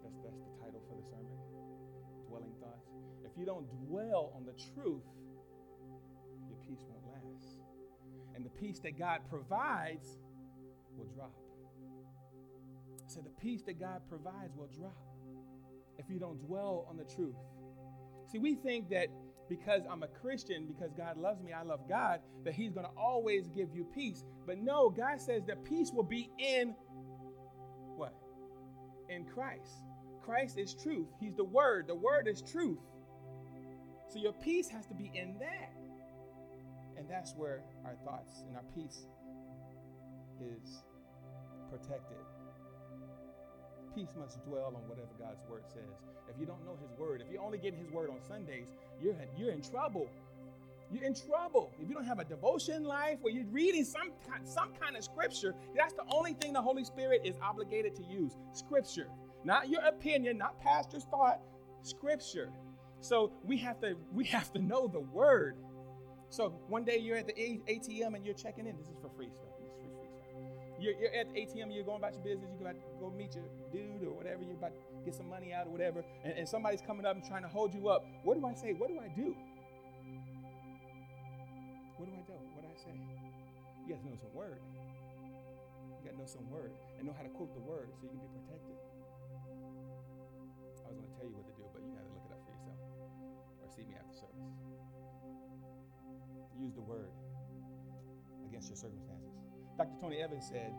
that's, 0.00 0.16
that's 0.24 0.40
the 0.40 0.52
title 0.56 0.80
for 0.88 0.96
the 0.96 1.04
sermon 1.04 1.36
Dwelling 2.24 2.56
Thoughts. 2.64 2.88
If 3.28 3.36
you 3.36 3.44
don't 3.44 3.68
dwell 3.84 4.32
on 4.32 4.48
the 4.48 4.56
truth, 4.72 5.04
your 6.48 6.56
peace 6.64 6.80
won't. 6.88 6.97
And 8.38 8.46
the 8.46 8.50
peace 8.50 8.78
that 8.84 8.96
God 8.96 9.22
provides 9.28 10.16
will 10.96 11.06
drop. 11.06 11.34
So 13.08 13.20
the 13.20 13.30
peace 13.30 13.62
that 13.62 13.80
God 13.80 14.02
provides 14.08 14.54
will 14.56 14.68
drop 14.78 14.96
if 15.98 16.08
you 16.08 16.20
don't 16.20 16.38
dwell 16.46 16.86
on 16.88 16.96
the 16.96 17.02
truth. 17.02 17.34
See, 18.30 18.38
we 18.38 18.54
think 18.54 18.90
that 18.90 19.08
because 19.48 19.82
I'm 19.90 20.04
a 20.04 20.06
Christian, 20.06 20.66
because 20.68 20.92
God 20.92 21.16
loves 21.16 21.42
me, 21.42 21.52
I 21.52 21.62
love 21.62 21.80
God, 21.88 22.20
that 22.44 22.54
He's 22.54 22.70
going 22.70 22.86
to 22.86 22.92
always 22.96 23.48
give 23.48 23.70
you 23.74 23.84
peace. 23.92 24.22
But 24.46 24.58
no, 24.58 24.88
God 24.88 25.20
says 25.20 25.42
that 25.46 25.64
peace 25.64 25.90
will 25.92 26.04
be 26.04 26.30
in 26.38 26.76
what? 27.96 28.14
In 29.08 29.24
Christ. 29.24 29.82
Christ 30.22 30.58
is 30.58 30.74
truth. 30.74 31.08
He's 31.18 31.34
the 31.34 31.42
Word. 31.42 31.88
The 31.88 31.96
Word 31.96 32.28
is 32.28 32.40
truth. 32.40 32.78
So 34.10 34.20
your 34.20 34.34
peace 34.34 34.68
has 34.68 34.86
to 34.86 34.94
be 34.94 35.10
in 35.12 35.40
that. 35.40 35.77
And 36.98 37.08
that's 37.08 37.34
where 37.36 37.62
our 37.84 37.94
thoughts 38.04 38.42
and 38.46 38.56
our 38.56 38.64
peace 38.74 39.06
is 40.40 40.82
protected. 41.70 42.18
Peace 43.94 44.14
must 44.18 44.44
dwell 44.44 44.74
on 44.76 44.82
whatever 44.88 45.08
God's 45.18 45.42
Word 45.48 45.62
says. 45.66 46.02
If 46.28 46.38
you 46.38 46.46
don't 46.46 46.64
know 46.64 46.76
His 46.82 46.90
Word, 46.98 47.22
if 47.24 47.32
you're 47.32 47.42
only 47.42 47.58
getting 47.58 47.78
His 47.78 47.90
Word 47.90 48.10
on 48.10 48.20
Sundays, 48.22 48.68
you're, 49.00 49.14
you're 49.36 49.52
in 49.52 49.62
trouble. 49.62 50.08
You're 50.90 51.04
in 51.04 51.14
trouble. 51.14 51.72
If 51.80 51.88
you 51.88 51.94
don't 51.94 52.04
have 52.04 52.18
a 52.18 52.24
devotion 52.24 52.84
life 52.84 53.18
where 53.20 53.32
you're 53.32 53.44
reading 53.46 53.84
some, 53.84 54.10
some 54.44 54.70
kind 54.80 54.96
of 54.96 55.04
scripture, 55.04 55.54
that's 55.76 55.92
the 55.92 56.04
only 56.10 56.32
thing 56.34 56.52
the 56.52 56.62
Holy 56.62 56.84
Spirit 56.84 57.22
is 57.24 57.36
obligated 57.42 57.94
to 57.96 58.02
use 58.04 58.32
scripture. 58.52 59.08
Not 59.44 59.68
your 59.68 59.82
opinion, 59.82 60.38
not 60.38 60.60
pastor's 60.60 61.04
thought, 61.04 61.40
scripture. 61.82 62.50
So 63.00 63.32
we 63.44 63.56
have 63.58 63.80
to 63.80 63.96
we 64.12 64.24
have 64.24 64.52
to 64.52 64.58
know 64.58 64.88
the 64.88 65.00
word. 65.00 65.56
So 66.30 66.50
one 66.68 66.84
day 66.84 66.98
you're 66.98 67.16
at 67.16 67.26
the 67.26 67.32
ATM 67.32 68.14
and 68.14 68.24
you're 68.24 68.34
checking 68.34 68.66
in. 68.66 68.76
This 68.76 68.88
is 68.88 68.96
for 69.00 69.08
free 69.16 69.30
stuff. 69.30 69.48
This 69.58 69.72
is 69.72 69.74
free, 69.80 69.88
free 69.96 70.12
stuff. 70.12 70.36
You're, 70.78 70.94
you're 71.00 71.14
at 71.16 71.32
the 71.32 71.40
ATM, 71.40 71.74
you're 71.74 71.84
going 71.84 71.98
about 71.98 72.14
your 72.14 72.22
business, 72.22 72.52
you're 72.54 72.68
about 72.68 72.78
to 72.78 72.86
go 73.00 73.10
meet 73.10 73.34
your 73.34 73.48
dude 73.72 74.06
or 74.06 74.12
whatever, 74.14 74.44
you're 74.44 74.54
about 74.60 74.76
to 74.76 74.80
get 75.04 75.14
some 75.14 75.28
money 75.28 75.52
out 75.52 75.66
or 75.66 75.72
whatever, 75.72 76.04
and, 76.22 76.38
and 76.38 76.48
somebody's 76.48 76.82
coming 76.82 77.04
up 77.04 77.16
and 77.16 77.24
trying 77.24 77.42
to 77.42 77.48
hold 77.48 77.74
you 77.74 77.88
up. 77.88 78.04
What 78.22 78.38
do 78.38 78.46
I 78.46 78.54
say? 78.54 78.74
What 78.74 78.88
do 78.88 79.00
I 79.00 79.08
do? 79.08 79.34
What 81.96 82.06
do 82.06 82.12
I 82.14 82.22
do? 82.22 82.38
What 82.54 82.62
do 82.62 82.68
I 82.70 82.78
say? 82.78 82.94
You 82.94 83.94
got 83.96 84.04
to 84.04 84.06
know 84.06 84.16
some 84.20 84.34
word. 84.36 84.60
You 85.98 86.02
got 86.04 86.12
to 86.14 86.18
know 86.22 86.30
some 86.30 86.46
word 86.52 86.70
and 86.98 87.08
know 87.08 87.14
how 87.16 87.24
to 87.24 87.32
quote 87.34 87.50
the 87.56 87.64
word 87.66 87.88
so 87.98 88.06
you 88.06 88.14
can 88.14 88.22
be 88.22 88.30
protected. 88.38 88.78
I 90.86 90.94
was 90.94 91.00
going 91.02 91.10
to 91.10 91.16
tell 91.18 91.26
you 91.26 91.34
what 91.34 91.46
to 91.50 91.54
do, 91.58 91.64
but 91.74 91.82
you 91.82 91.90
got 91.90 92.06
to 92.06 92.12
look 92.14 92.22
it 92.22 92.32
up 92.32 92.40
for 92.46 92.52
yourself 92.54 92.78
or 93.60 93.68
see 93.74 93.82
me 93.82 93.98
after 93.98 94.07
against 98.58 98.70
your 98.70 98.90
circumstances. 98.90 99.30
Dr. 99.76 99.94
Tony 100.00 100.20
Evans 100.20 100.44
said, 100.48 100.72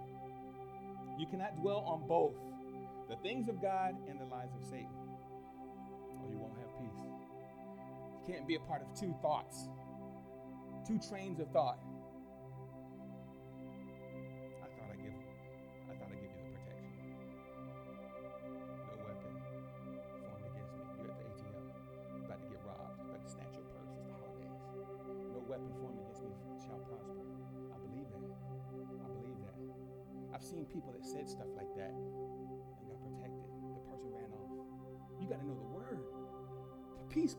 You 1.18 1.26
cannot 1.28 1.56
dwell 1.62 1.80
on 1.88 2.06
both 2.08 2.36
the 3.10 3.16
things 3.24 3.48
of 3.48 3.62
God 3.62 3.96
and 4.10 4.20
the 4.20 4.26
lies 4.26 4.50
of 4.60 4.68
Satan, 4.68 4.90
or 6.22 6.30
you 6.30 6.38
won't 6.38 6.58
have 6.60 6.68
peace. 6.78 7.02
You 7.02 8.34
can't 8.34 8.48
be 8.48 8.56
a 8.56 8.60
part 8.60 8.82
of 8.82 9.00
two 9.00 9.16
thoughts, 9.22 9.70
two 10.86 11.00
trains 11.00 11.40
of 11.40 11.50
thought. 11.52 11.80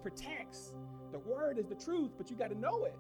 Protects. 0.03 0.75
The 1.13 1.19
word 1.19 1.59
is 1.59 1.67
the 1.67 1.75
truth, 1.75 2.13
but 2.17 2.31
you 2.31 2.37
got 2.37 2.51
to 2.51 2.59
know 2.59 2.85
it. 2.85 2.97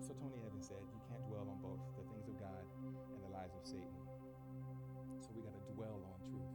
So 0.00 0.14
Tony 0.14 0.38
Evans 0.46 0.68
said, 0.68 0.76
You 0.80 1.00
can't 1.10 1.26
dwell 1.28 1.46
on 1.50 1.58
both 1.62 1.80
the 1.96 2.04
things 2.12 2.28
of 2.28 2.38
God 2.38 2.64
and 3.14 3.22
the 3.24 3.30
lies 3.32 3.50
of 3.58 3.66
Satan. 3.66 3.96
So 5.20 5.28
we 5.34 5.42
got 5.42 5.54
to 5.54 5.74
dwell 5.74 5.98
on 6.04 6.16
truth. 6.30 6.54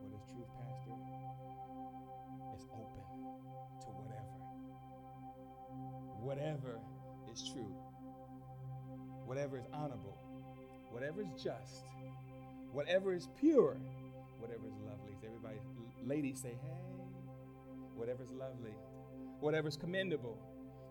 What 0.00 0.12
is 0.14 0.24
truth, 0.32 0.50
Pastor? 0.58 0.96
It's 2.54 2.66
open 2.74 3.04
to 3.80 3.88
whatever. 3.94 4.34
Whatever 6.20 6.80
is 7.32 7.48
true, 7.52 7.74
whatever 9.26 9.58
is 9.58 9.66
honorable, 9.72 10.18
whatever 10.90 11.22
is 11.22 11.42
just, 11.42 11.84
whatever 12.72 13.12
is 13.12 13.28
pure, 13.38 13.76
whatever 14.44 14.68
is 14.68 14.76
lovely. 14.84 15.16
Everybody, 15.24 15.56
ladies 16.04 16.38
say, 16.38 16.52
hey, 16.60 16.76
whatever's 17.96 18.30
lovely, 18.30 18.76
whatever's 19.40 19.78
commendable. 19.78 20.36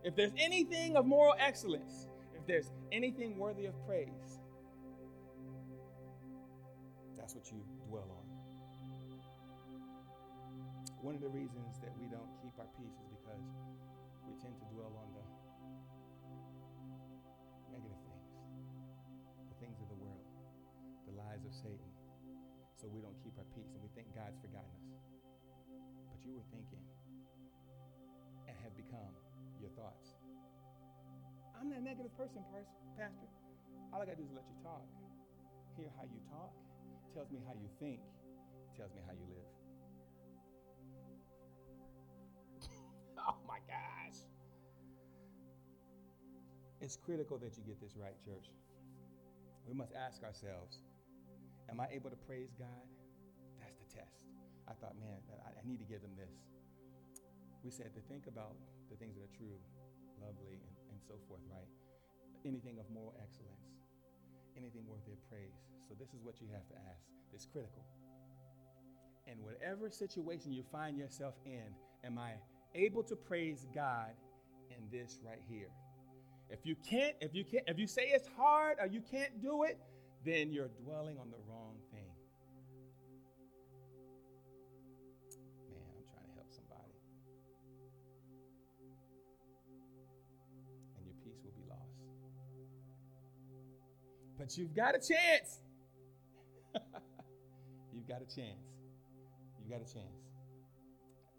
If 0.04 0.16
there's 0.16 0.34
anything 0.38 0.96
of 0.98 1.06
moral 1.06 1.36
excellence, 1.40 2.08
if 2.36 2.48
there's 2.48 2.72
anything 2.92 3.38
worthy 3.38 3.68
of 3.68 3.76
praise, 3.86 4.42
that's 7.16 7.36
what 7.36 7.52
you 7.52 7.62
dwell 7.88 8.10
on. 8.10 8.26
One 11.04 11.14
of 11.14 11.22
the 11.22 11.30
reasons 11.30 11.78
that 11.84 11.94
we 12.02 12.08
don't 12.08 12.34
keep 12.42 12.58
our 12.58 12.66
peace 12.74 12.98
is 12.98 13.08
because 13.14 13.46
we 14.26 14.34
tend 14.42 14.58
to 14.58 14.66
dwell 14.74 14.98
on 14.98 15.14
the 15.14 15.26
negative 17.70 18.02
things, 18.02 18.34
the 19.46 19.58
things 19.62 19.78
of 19.78 19.88
the 19.94 20.00
world, 20.02 20.26
the 21.06 21.14
lies 21.22 21.46
of 21.46 21.54
Satan. 21.54 21.93
So 22.84 22.92
we 22.92 23.00
don't 23.00 23.16
keep 23.24 23.32
our 23.40 23.48
peace 23.56 23.72
and 23.72 23.80
we 23.80 23.88
think 23.96 24.12
God's 24.12 24.36
forgotten 24.44 24.68
us. 24.84 25.00
But 26.12 26.20
you 26.28 26.36
were 26.36 26.44
thinking 26.52 26.84
and 28.44 28.52
have 28.60 28.76
become 28.76 29.16
your 29.56 29.72
thoughts. 29.72 30.20
I'm 31.56 31.72
not 31.72 31.80
a 31.80 31.86
negative 31.88 32.12
person, 32.20 32.44
Pastor. 33.00 33.32
All 33.96 34.04
I 34.04 34.06
got 34.06 34.20
to 34.20 34.22
do 34.22 34.28
is 34.28 34.36
let 34.36 34.44
you 34.52 34.60
talk. 34.60 34.84
Hear 35.80 35.96
how 35.96 36.04
you 36.04 36.20
talk, 36.28 36.52
tells 37.16 37.32
me 37.32 37.40
how 37.48 37.56
you 37.56 37.72
think, 37.80 38.04
tells 38.76 38.92
me 38.92 39.00
how 39.08 39.16
you 39.16 39.32
live. 39.32 39.48
oh 43.32 43.40
my 43.48 43.64
gosh. 43.64 44.20
It's 46.84 47.00
critical 47.00 47.40
that 47.40 47.56
you 47.56 47.64
get 47.64 47.80
this 47.80 47.96
right, 47.96 48.20
church. 48.28 48.52
We 49.64 49.72
must 49.74 49.96
ask 49.96 50.20
ourselves 50.28 50.84
Am 51.70 51.80
I 51.80 51.88
able 51.92 52.10
to 52.10 52.20
praise 52.28 52.52
God? 52.58 52.86
That's 53.60 53.78
the 53.78 53.90
test. 53.90 54.26
I 54.68 54.74
thought, 54.80 54.96
man, 55.00 55.20
I, 55.46 55.56
I 55.56 55.64
need 55.66 55.80
to 55.80 55.88
give 55.88 56.02
them 56.02 56.16
this. 56.16 56.34
We 57.64 57.72
said 57.72 57.96
to 57.96 58.02
think 58.12 58.28
about 58.28 58.56
the 58.92 58.98
things 58.98 59.16
that 59.16 59.24
are 59.24 59.36
true, 59.36 59.56
lovely, 60.20 60.60
and, 60.60 60.76
and 60.92 61.00
so 61.00 61.16
forth, 61.28 61.42
right? 61.48 61.68
Anything 62.46 62.80
of 62.80 62.86
moral 62.92 63.16
excellence, 63.24 63.72
anything 64.58 64.84
worthy 64.88 65.16
of 65.16 65.22
praise. 65.30 65.56
So, 65.88 65.96
this 65.96 66.14
is 66.14 66.24
what 66.24 66.42
you 66.42 66.48
have 66.52 66.68
to 66.68 66.76
ask. 66.92 67.08
It's 67.34 67.46
critical. 67.46 67.84
And 69.28 69.40
whatever 69.40 69.90
situation 69.90 70.52
you 70.52 70.64
find 70.72 70.98
yourself 70.98 71.36
in, 71.46 71.64
am 72.04 72.20
I 72.20 72.34
able 72.76 73.04
to 73.04 73.16
praise 73.16 73.66
God 73.74 74.12
in 74.70 74.84
this 74.92 75.20
right 75.24 75.42
here? 75.48 75.72
If 76.50 76.66
you 76.66 76.76
can't, 76.88 77.16
if 77.22 77.34
you 77.34 77.44
can't, 77.44 77.64
if 77.68 77.80
you 77.80 77.88
say 77.88 78.12
it's 78.14 78.28
hard 78.38 78.78
or 78.80 78.88
you 78.88 79.02
can't 79.02 79.42
do 79.42 79.64
it, 79.64 79.80
then 80.26 80.52
you're 80.52 80.70
dwelling 80.84 81.18
on 81.18 81.32
the 81.32 81.38
But 94.44 94.58
you've 94.58 94.76
got 94.76 94.94
a 94.94 94.98
chance. 94.98 95.62
you've 97.94 98.08
got 98.10 98.22
a 98.22 98.26
chance. 98.26 98.60
You've 99.58 99.70
got 99.70 99.80
a 99.80 99.88
chance. 99.94 100.20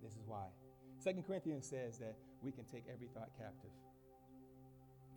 This 0.02 0.12
is 0.12 0.22
why. 0.26 0.46
Second 1.00 1.26
Corinthians 1.26 1.68
says 1.68 1.98
that 1.98 2.16
we 2.40 2.50
can 2.50 2.64
take 2.64 2.84
every 2.90 3.08
thought 3.08 3.28
captive. 3.36 3.76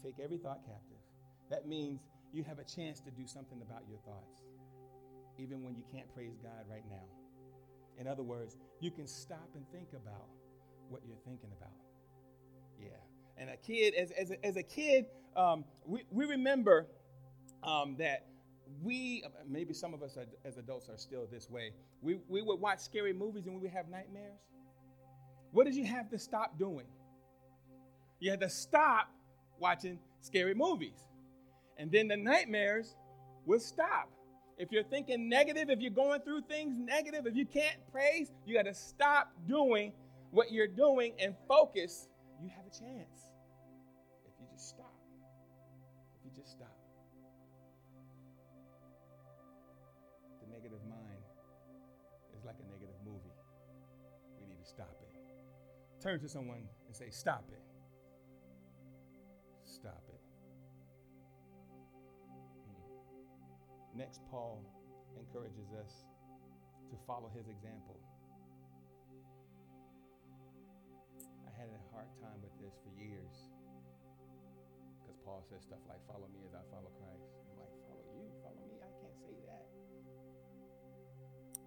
Take 0.04 0.16
every 0.22 0.38
thought 0.38 0.60
captive. 0.66 1.00
That 1.50 1.66
means 1.66 2.02
you 2.34 2.44
have 2.44 2.60
a 2.60 2.66
chance 2.66 3.00
to 3.00 3.12
do 3.12 3.26
something 3.26 3.62
about 3.62 3.84
your 3.88 4.00
thoughts, 4.00 4.42
even 5.38 5.64
when 5.64 5.74
you 5.74 5.84
can't 5.90 6.14
praise 6.14 6.36
God 6.44 6.66
right 6.70 6.84
now. 6.90 7.08
In 7.98 8.06
other 8.06 8.24
words, 8.24 8.58
you 8.82 8.92
can 8.92 9.08
stop 9.08 9.48
and 9.56 9.64
think 9.72 9.88
about 9.94 10.28
what 10.90 11.04
you're 11.08 11.24
thinking 11.24 11.52
about. 11.58 11.72
Yeah. 12.82 13.00
And 13.38 13.50
a 13.50 13.56
kid, 13.56 13.94
as, 13.94 14.12
as, 14.12 14.32
a, 14.32 14.46
as 14.46 14.58
a 14.58 14.64
kid, 14.64 15.06
um, 15.38 15.64
we, 15.86 16.04
we 16.12 16.26
remember 16.26 16.88
um, 17.68 17.96
that 18.00 18.26
we, 18.82 19.24
maybe 19.48 19.74
some 19.74 19.94
of 19.94 20.02
us 20.02 20.18
are, 20.18 20.26
as 20.46 20.58
adults 20.58 20.90
are 20.90 20.98
still 20.98 21.28
this 21.32 21.50
way, 21.50 21.72
we, 22.02 22.18
we 22.28 22.42
would 22.42 22.60
watch 22.60 22.80
scary 22.80 23.14
movies 23.14 23.46
and 23.46 23.56
we 23.56 23.62
would 23.62 23.72
have 23.72 23.90
nightmares. 23.90 24.40
What 25.52 25.66
did 25.66 25.76
you 25.76 25.86
have 25.86 26.10
to 26.12 26.18
stop 26.18 26.58
doing? 26.58 26.86
You 28.20 28.32
had 28.32 28.40
to 28.40 28.50
stop 28.50 29.12
watching 29.60 30.00
scary 30.22 30.56
movies 30.56 31.06
and 31.78 31.92
then 31.92 32.08
the 32.08 32.18
nightmares 32.18 32.96
will 33.46 33.60
stop. 33.60 34.10
If 34.58 34.72
you're 34.72 34.84
thinking 34.84 35.30
negative, 35.30 35.70
if 35.70 35.80
you're 35.82 35.92
going 35.92 36.22
through 36.22 36.42
things 36.42 36.78
negative, 36.80 37.28
if 37.28 37.36
you 37.36 37.46
can't 37.46 37.78
praise, 37.92 38.32
you 38.46 38.56
got 38.56 38.66
to 38.66 38.74
stop 38.74 39.32
doing 39.48 39.92
what 40.32 40.52
you're 40.52 40.68
doing 40.68 41.14
and 41.20 41.36
focus. 41.48 42.08
You 42.42 42.50
have 42.50 42.66
a 42.66 42.70
chance 42.70 43.28
Turn 56.08 56.24
to 56.24 56.32
someone 56.32 56.64
and 56.88 56.96
say, 56.96 57.12
Stop 57.12 57.44
it. 57.52 57.60
Stop 59.68 60.08
it. 60.08 60.24
Hmm. 62.64 64.00
Next, 64.00 64.24
Paul 64.32 64.64
encourages 65.20 65.68
us 65.76 66.08
to 66.88 66.96
follow 67.04 67.28
his 67.36 67.52
example. 67.52 68.00
I 71.44 71.52
had 71.60 71.68
a 71.76 71.82
hard 71.92 72.08
time 72.24 72.40
with 72.40 72.56
this 72.64 72.80
for 72.88 72.96
years 72.96 73.52
because 75.04 75.20
Paul 75.28 75.44
says 75.44 75.68
stuff 75.68 75.84
like, 75.92 76.00
Follow 76.08 76.32
me 76.32 76.40
as 76.48 76.56
I 76.56 76.64
follow 76.72 76.88
Christ. 77.04 77.36
I'm 77.52 77.60
like, 77.60 77.76
Follow 77.84 78.08
you? 78.16 78.32
Follow 78.48 78.64
me? 78.64 78.80
I 78.80 78.96
can't 79.04 79.20
say 79.28 79.36
that. 79.44 79.68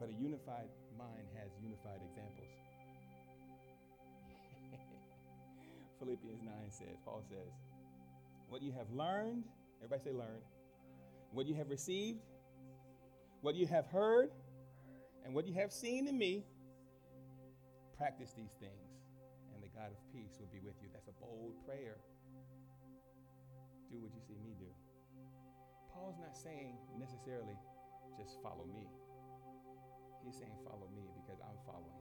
But 0.00 0.08
a 0.08 0.16
unified 0.16 0.72
mind 0.96 1.28
has 1.36 1.52
unified 1.60 2.00
examples. 2.08 2.69
Philippians 6.00 6.42
9 6.42 6.52
says, 6.70 6.96
Paul 7.04 7.22
says, 7.28 7.52
What 8.48 8.62
you 8.62 8.72
have 8.72 8.90
learned, 8.90 9.44
everybody 9.84 10.10
say 10.10 10.16
learned 10.16 10.42
what 11.32 11.46
you 11.46 11.54
have 11.54 11.70
received, 11.70 12.18
what 13.40 13.54
you 13.54 13.66
have 13.66 13.86
heard, 13.86 14.30
and 15.24 15.34
what 15.34 15.46
you 15.46 15.54
have 15.54 15.72
seen 15.72 16.08
in 16.08 16.18
me, 16.18 16.44
practice 17.96 18.32
these 18.36 18.52
things, 18.58 18.90
and 19.54 19.62
the 19.62 19.68
God 19.68 19.92
of 19.92 20.00
peace 20.12 20.38
will 20.40 20.50
be 20.52 20.58
with 20.64 20.74
you. 20.82 20.88
That's 20.92 21.08
a 21.08 21.16
bold 21.20 21.54
prayer. 21.64 21.98
Do 23.92 23.98
what 24.00 24.10
you 24.14 24.20
see 24.26 24.38
me 24.42 24.54
do. 24.58 24.70
Paul's 25.92 26.18
not 26.18 26.36
saying 26.36 26.78
necessarily 26.98 27.58
just 28.18 28.42
follow 28.42 28.66
me. 28.74 28.88
He's 30.24 30.36
saying 30.36 30.56
follow 30.64 30.88
me 30.94 31.10
because 31.14 31.40
I'm 31.40 31.58
following 31.66 31.99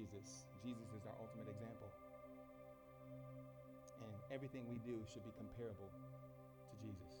Jesus, 0.00 0.48
Jesus 0.64 0.88
is 0.96 1.04
our 1.04 1.12
ultimate 1.20 1.44
example. 1.52 1.92
And 4.00 4.08
everything 4.32 4.64
we 4.72 4.80
do 4.80 4.96
should 5.04 5.20
be 5.28 5.34
comparable 5.36 5.92
to 5.92 6.74
Jesus. 6.80 7.20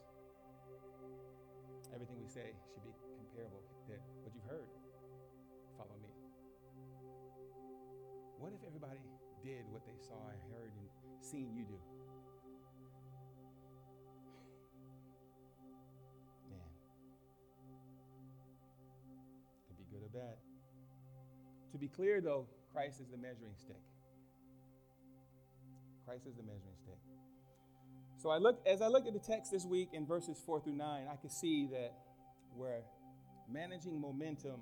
Everything 1.92 2.16
we 2.16 2.28
say 2.32 2.56
should 2.72 2.80
be 2.80 2.96
comparable 3.20 3.60
to 3.84 4.00
what 4.24 4.32
you've 4.32 4.48
heard. 4.48 4.64
Follow 5.76 5.92
me. 6.00 6.08
What 8.40 8.56
if 8.56 8.64
everybody 8.64 9.04
did 9.44 9.68
what 9.68 9.84
they 9.84 10.00
saw 10.00 10.32
and 10.32 10.40
heard 10.48 10.72
and 10.72 10.88
seen 11.20 11.52
you 11.52 11.68
do? 11.68 11.76
Man. 16.48 16.72
Could 19.68 19.76
be 19.76 19.84
good 19.92 20.00
or 20.00 20.12
bad. 20.16 20.40
To 21.72 21.78
be 21.78 21.88
clear, 21.88 22.22
though, 22.22 22.48
Christ 22.72 23.00
is 23.00 23.08
the 23.08 23.16
measuring 23.16 23.54
stick. 23.56 23.80
Christ 26.06 26.26
is 26.26 26.36
the 26.36 26.42
measuring 26.42 26.76
stick. 26.76 26.98
So 28.18 28.30
I 28.30 28.38
look 28.38 28.60
as 28.66 28.82
I 28.82 28.88
look 28.88 29.06
at 29.06 29.12
the 29.12 29.18
text 29.18 29.50
this 29.50 29.64
week 29.64 29.90
in 29.92 30.06
verses 30.06 30.38
four 30.44 30.60
through 30.60 30.76
nine, 30.76 31.06
I 31.10 31.16
can 31.16 31.30
see 31.30 31.66
that 31.72 31.94
where 32.56 32.82
managing 33.50 34.00
momentum 34.00 34.60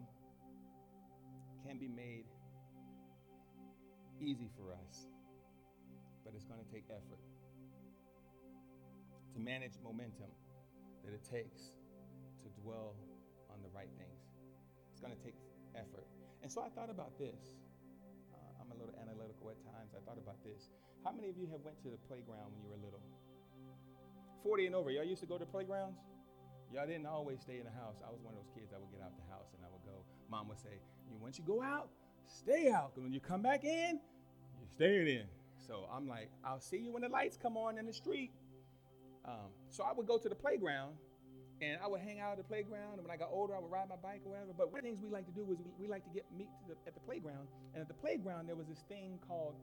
can 1.66 1.79
be 1.79 1.88
made 1.88 2.25
easy 4.21 4.49
for 4.57 4.73
us, 4.73 5.07
but 6.25 6.35
it's 6.35 6.44
going 6.44 6.61
to 6.64 6.73
take 6.73 6.85
effort 6.90 7.21
to 9.35 9.40
manage 9.40 9.73
momentum 9.83 10.31
that 11.05 11.12
it 11.12 11.25
takes 11.25 11.73
to 12.42 12.62
dwell 12.62 12.94
on 13.51 13.61
the 13.62 13.68
right 13.75 13.90
things. 13.99 14.23
It's 14.92 15.01
going 15.01 15.14
to 15.14 15.23
take 15.23 15.35
effort. 15.75 16.07
And 16.42 16.51
so 16.51 16.62
I 16.62 16.68
thought 16.68 16.90
about 16.90 17.18
this. 17.18 17.58
A 18.79 18.87
little 18.87 18.95
analytical 19.03 19.51
at 19.51 19.59
times. 19.67 19.91
I 19.91 20.01
thought 20.07 20.23
about 20.23 20.38
this. 20.47 20.71
How 21.03 21.11
many 21.11 21.29
of 21.29 21.37
you 21.37 21.51
have 21.51 21.67
went 21.67 21.83
to 21.83 21.91
the 21.91 21.99
playground 22.07 22.55
when 22.55 22.62
you 22.62 22.71
were 22.71 22.79
little? 22.79 23.03
40 24.47 24.71
and 24.71 24.75
over. 24.79 24.91
Y'all 24.91 25.03
used 25.03 25.21
to 25.23 25.27
go 25.27 25.38
to 25.38 25.47
playgrounds? 25.47 25.99
Y'all 26.73 26.87
didn't 26.87 27.07
always 27.07 27.41
stay 27.41 27.59
in 27.59 27.64
the 27.64 27.75
house. 27.75 27.99
I 28.07 28.11
was 28.11 28.23
one 28.23 28.35
of 28.35 28.41
those 28.41 28.55
kids. 28.55 28.71
that 28.71 28.79
would 28.79 28.91
get 28.95 29.03
out 29.03 29.19
the 29.19 29.27
house 29.33 29.51
and 29.57 29.67
I 29.67 29.69
would 29.73 29.83
go. 29.83 30.05
Mom 30.31 30.47
would 30.49 30.61
say, 30.61 30.79
You 31.11 31.19
once 31.19 31.38
you 31.38 31.45
go 31.45 31.62
out, 31.62 31.88
stay 32.27 32.71
out. 32.71 32.95
Because 32.95 33.03
when 33.03 33.12
you 33.12 33.21
come 33.21 33.43
back 33.43 33.64
in, 33.64 33.99
you're 34.61 34.71
staying 34.71 35.09
in. 35.09 35.27
So 35.59 35.88
I'm 35.93 36.07
like, 36.07 36.31
I'll 36.45 36.61
see 36.61 36.79
you 36.79 36.93
when 36.93 37.03
the 37.03 37.09
lights 37.09 37.37
come 37.37 37.57
on 37.57 37.79
in 37.79 37.87
the 37.87 37.93
street. 37.93 38.31
Um, 39.25 39.51
so 39.71 39.83
I 39.83 39.93
would 39.93 40.07
go 40.07 40.19
to 40.19 40.29
the 40.29 40.35
playground 40.35 40.95
and 41.61 41.79
I 41.83 41.87
would 41.88 42.01
hang 42.01 42.21
out 42.21 42.33
at 42.33 42.38
the 42.38 42.47
playground. 42.47 42.99
And 42.99 43.03
when 43.03 43.11
I 43.11 43.16
got 43.16 43.31
older, 43.33 43.55
I 43.55 43.59
would 43.59 43.71
ride 43.71 43.88
my 43.88 43.99
bike 43.99 44.23
or 44.25 44.31
whatever. 44.31 44.55
But 44.57 44.71
one 44.71 44.81
of 44.81 44.85
the 44.85 44.90
things 44.90 45.03
we 45.03 45.11
like 45.11 45.27
to 45.27 45.35
do 45.35 45.44
was 45.44 45.59
we, 45.59 45.87
we 45.87 45.87
like 45.90 46.05
to 46.05 46.12
get 46.14 46.25
meet 46.31 46.49
the, 46.68 46.79
at 46.87 46.94
the 46.94 47.03
playground. 47.03 47.49
And 47.75 47.83
at 47.83 47.88
the 47.88 47.99
playground, 47.99 48.47
there 48.47 48.57
was 48.57 48.68
this 48.68 48.83
thing 48.88 49.18
called 49.27 49.55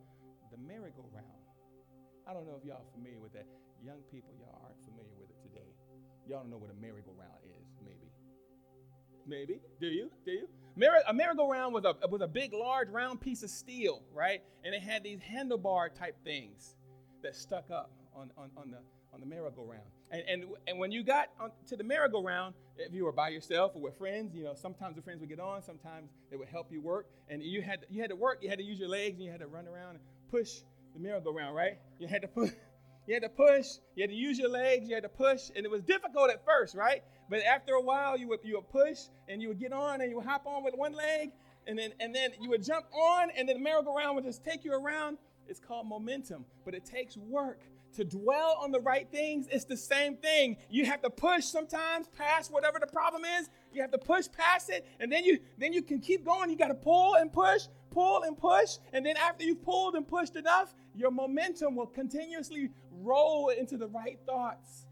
the 0.51 0.57
merry-go-round. 0.57 1.43
I 2.27 2.33
don't 2.33 2.45
know 2.45 2.59
if 2.59 2.65
y'all 2.67 2.83
are 2.83 2.93
familiar 2.93 3.19
with 3.19 3.33
that. 3.33 3.47
Young 3.83 4.03
people, 4.11 4.33
y'all 4.39 4.59
aren't 4.63 4.81
familiar 4.83 5.15
with 5.19 5.29
it 5.29 5.39
today. 5.43 5.69
Y'all 6.27 6.41
don't 6.41 6.49
know 6.49 6.57
what 6.57 6.71
a 6.71 6.81
merry-go-round 6.81 7.41
is, 7.47 7.67
maybe. 7.83 8.11
Maybe. 9.27 9.61
Do 9.79 9.87
you? 9.87 10.09
Do 10.25 10.31
you? 10.31 10.47
a 11.07 11.13
merry-go-round 11.13 11.73
was 11.73 11.85
a, 11.85 11.95
was 12.07 12.21
a 12.21 12.27
big, 12.27 12.51
large, 12.51 12.89
round 12.89 13.21
piece 13.21 13.43
of 13.43 13.49
steel, 13.49 14.03
right? 14.13 14.41
And 14.63 14.75
it 14.75 14.81
had 14.81 15.03
these 15.03 15.19
handlebar 15.19 15.93
type 15.93 16.17
things 16.23 16.75
that 17.23 17.35
stuck 17.35 17.71
up 17.71 17.91
on, 18.15 18.31
on, 18.37 18.49
on 18.57 18.71
the, 18.71 18.79
on 19.13 19.19
the 19.19 19.25
merry-go-round. 19.25 19.94
And, 20.11 20.23
and, 20.27 20.43
and 20.67 20.79
when 20.79 20.91
you 20.91 21.03
got 21.03 21.29
to 21.67 21.75
the 21.75 21.83
merry-go-round, 21.83 22.53
if 22.77 22.93
you 22.93 23.05
were 23.05 23.11
by 23.11 23.29
yourself 23.29 23.71
or 23.75 23.81
with 23.81 23.97
friends, 23.97 24.35
you 24.35 24.43
know, 24.43 24.53
sometimes 24.53 24.95
the 24.95 25.01
friends 25.01 25.19
would 25.19 25.29
get 25.29 25.39
on, 25.39 25.61
sometimes 25.61 26.09
they 26.29 26.37
would 26.37 26.47
help 26.47 26.71
you 26.71 26.81
work. 26.81 27.07
And 27.29 27.41
you 27.41 27.61
had, 27.61 27.85
you 27.89 28.01
had 28.01 28.09
to 28.09 28.15
work, 28.15 28.39
you 28.41 28.49
had 28.49 28.59
to 28.59 28.63
use 28.63 28.79
your 28.79 28.89
legs, 28.89 29.15
and 29.15 29.23
you 29.23 29.31
had 29.31 29.39
to 29.39 29.47
run 29.47 29.67
around 29.67 29.91
and 29.91 29.99
push 30.29 30.61
the 30.93 30.99
merry-go-round, 30.99 31.55
right? 31.55 31.77
You 31.99 32.07
had 32.07 32.21
to 32.21 32.27
push. 32.27 32.51
You 33.07 33.13
had 33.13 33.21
to 33.21 33.29
push, 33.29 33.67
you 33.95 34.01
had 34.01 34.09
to 34.09 34.15
use 34.15 34.39
your 34.39 34.49
legs, 34.49 34.89
you 34.89 34.95
had 34.95 35.03
to 35.03 35.09
push, 35.09 35.51
and 35.55 35.63
it 35.63 35.69
was 35.69 35.83
difficult 35.83 36.31
at 36.31 36.43
first, 36.43 36.73
right? 36.73 37.03
But 37.29 37.43
after 37.43 37.73
a 37.73 37.81
while, 37.81 38.17
you 38.17 38.27
would 38.29 38.39
you 38.43 38.55
would 38.55 38.69
push 38.69 38.97
and 39.29 39.41
you 39.41 39.49
would 39.49 39.59
get 39.59 39.73
on 39.73 40.01
and 40.01 40.09
you 40.09 40.17
would 40.17 40.25
hop 40.25 40.47
on 40.47 40.63
with 40.63 40.73
one 40.75 40.93
leg, 40.93 41.31
and 41.67 41.77
then 41.77 41.91
and 41.99 42.13
then 42.13 42.31
you 42.39 42.49
would 42.49 42.63
jump 42.63 42.85
on, 42.93 43.29
and 43.31 43.47
then 43.47 43.57
the 43.57 43.63
merry-go-round 43.63 44.15
would 44.15 44.25
just 44.25 44.43
take 44.43 44.63
you 44.63 44.73
around. 44.73 45.17
It's 45.47 45.59
called 45.59 45.87
momentum, 45.87 46.45
but 46.63 46.73
it 46.73 46.85
takes 46.85 47.17
work 47.17 47.61
to 47.95 48.03
dwell 48.03 48.57
on 48.61 48.71
the 48.71 48.79
right 48.79 49.07
things. 49.11 49.47
It's 49.49 49.63
the 49.63 49.77
same 49.77 50.17
thing. 50.17 50.57
You 50.69 50.85
have 50.85 51.01
to 51.03 51.09
push 51.09 51.45
sometimes 51.45 52.07
past 52.09 52.51
whatever 52.51 52.79
the 52.79 52.87
problem 52.87 53.23
is. 53.39 53.49
You 53.71 53.81
have 53.81 53.91
to 53.91 53.97
push 53.97 54.25
past 54.31 54.69
it, 54.69 54.85
and 54.99 55.11
then 55.11 55.23
you 55.23 55.39
then 55.57 55.73
you 55.73 55.81
can 55.81 55.99
keep 55.99 56.25
going. 56.25 56.49
You 56.49 56.57
got 56.57 56.69
to 56.69 56.73
pull 56.73 57.15
and 57.15 57.31
push, 57.31 57.67
pull 57.91 58.23
and 58.23 58.37
push, 58.37 58.77
and 58.91 59.05
then 59.05 59.17
after 59.17 59.43
you've 59.43 59.63
pulled 59.63 59.95
and 59.95 60.07
pushed 60.07 60.35
enough, 60.35 60.73
your 60.93 61.11
momentum 61.11 61.75
will 61.75 61.87
continuously 61.87 62.69
roll 62.91 63.49
into 63.49 63.77
the 63.77 63.87
right 63.87 64.19
thoughts. 64.25 64.84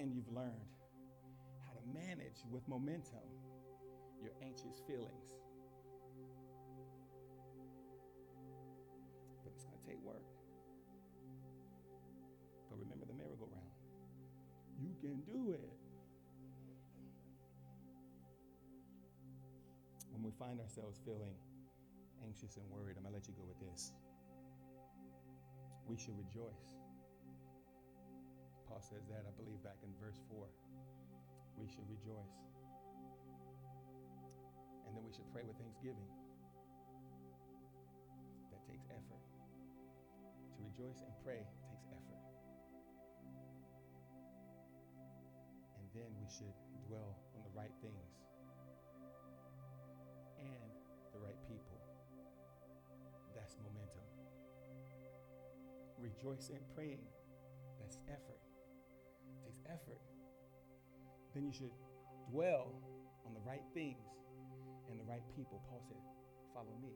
Then 0.00 0.12
you've 0.16 0.32
learned 0.34 0.72
how 1.60 1.72
to 1.76 1.84
manage 1.92 2.40
with 2.50 2.66
momentum 2.66 3.20
your 4.22 4.32
anxious 4.42 4.80
feelings. 4.86 5.36
But 9.44 9.52
it's 9.54 9.64
going 9.64 9.76
to 9.76 9.86
take 9.86 10.00
work. 10.00 10.24
But 12.70 12.78
remember 12.80 13.04
the 13.04 13.12
merry-go-round. 13.12 13.76
You 14.80 14.96
can 15.02 15.20
do 15.28 15.52
it. 15.52 15.68
When 20.12 20.22
we 20.22 20.32
find 20.38 20.60
ourselves 20.60 20.98
feeling 21.04 21.36
anxious 22.24 22.56
and 22.56 22.64
worried, 22.70 22.96
I'm 22.96 23.02
going 23.02 23.12
to 23.12 23.18
let 23.20 23.28
you 23.28 23.34
go 23.36 23.44
with 23.44 23.60
this. 23.70 23.92
We 25.86 25.98
should 25.98 26.16
rejoice. 26.16 26.89
Paul 28.70 28.78
says 28.86 29.02
that, 29.10 29.26
I 29.26 29.34
believe, 29.34 29.58
back 29.66 29.82
in 29.82 29.90
verse 29.98 30.22
4. 30.30 30.46
We 31.58 31.66
should 31.66 31.90
rejoice. 31.90 32.38
And 34.86 34.94
then 34.94 35.02
we 35.02 35.10
should 35.10 35.26
pray 35.34 35.42
with 35.42 35.58
thanksgiving. 35.58 36.06
That 38.54 38.62
takes 38.62 38.86
effort. 38.94 39.26
To 40.54 40.58
rejoice 40.62 41.02
and 41.02 41.10
pray 41.26 41.42
takes 41.66 41.90
effort. 41.90 42.22
And 45.74 45.86
then 45.90 46.14
we 46.22 46.30
should 46.30 46.54
dwell 46.86 47.18
on 47.34 47.42
the 47.42 47.50
right 47.58 47.74
things 47.82 48.22
and 50.38 50.70
the 51.10 51.18
right 51.18 51.42
people. 51.50 51.82
That's 53.34 53.58
momentum. 53.58 54.06
Rejoicing 55.98 56.54
and 56.62 56.66
praying, 56.70 57.02
that's 57.82 57.98
effort. 58.06 58.49
Takes 59.50 59.66
effort. 59.66 59.98
Then 61.34 61.42
you 61.42 61.50
should 61.50 61.74
dwell 62.30 62.70
on 63.26 63.34
the 63.34 63.42
right 63.42 63.66
things 63.74 64.06
and 64.86 64.94
the 64.94 65.02
right 65.10 65.26
people. 65.34 65.58
Paul 65.66 65.82
said, 65.90 65.98
Follow 66.54 66.70
me. 66.78 66.94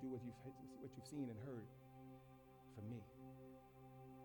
Do 0.00 0.08
what 0.08 0.24
you've, 0.24 0.40
what 0.80 0.96
you've 0.96 1.04
seen 1.04 1.28
and 1.28 1.36
heard 1.44 1.68
from 2.72 2.88
me. 2.88 3.04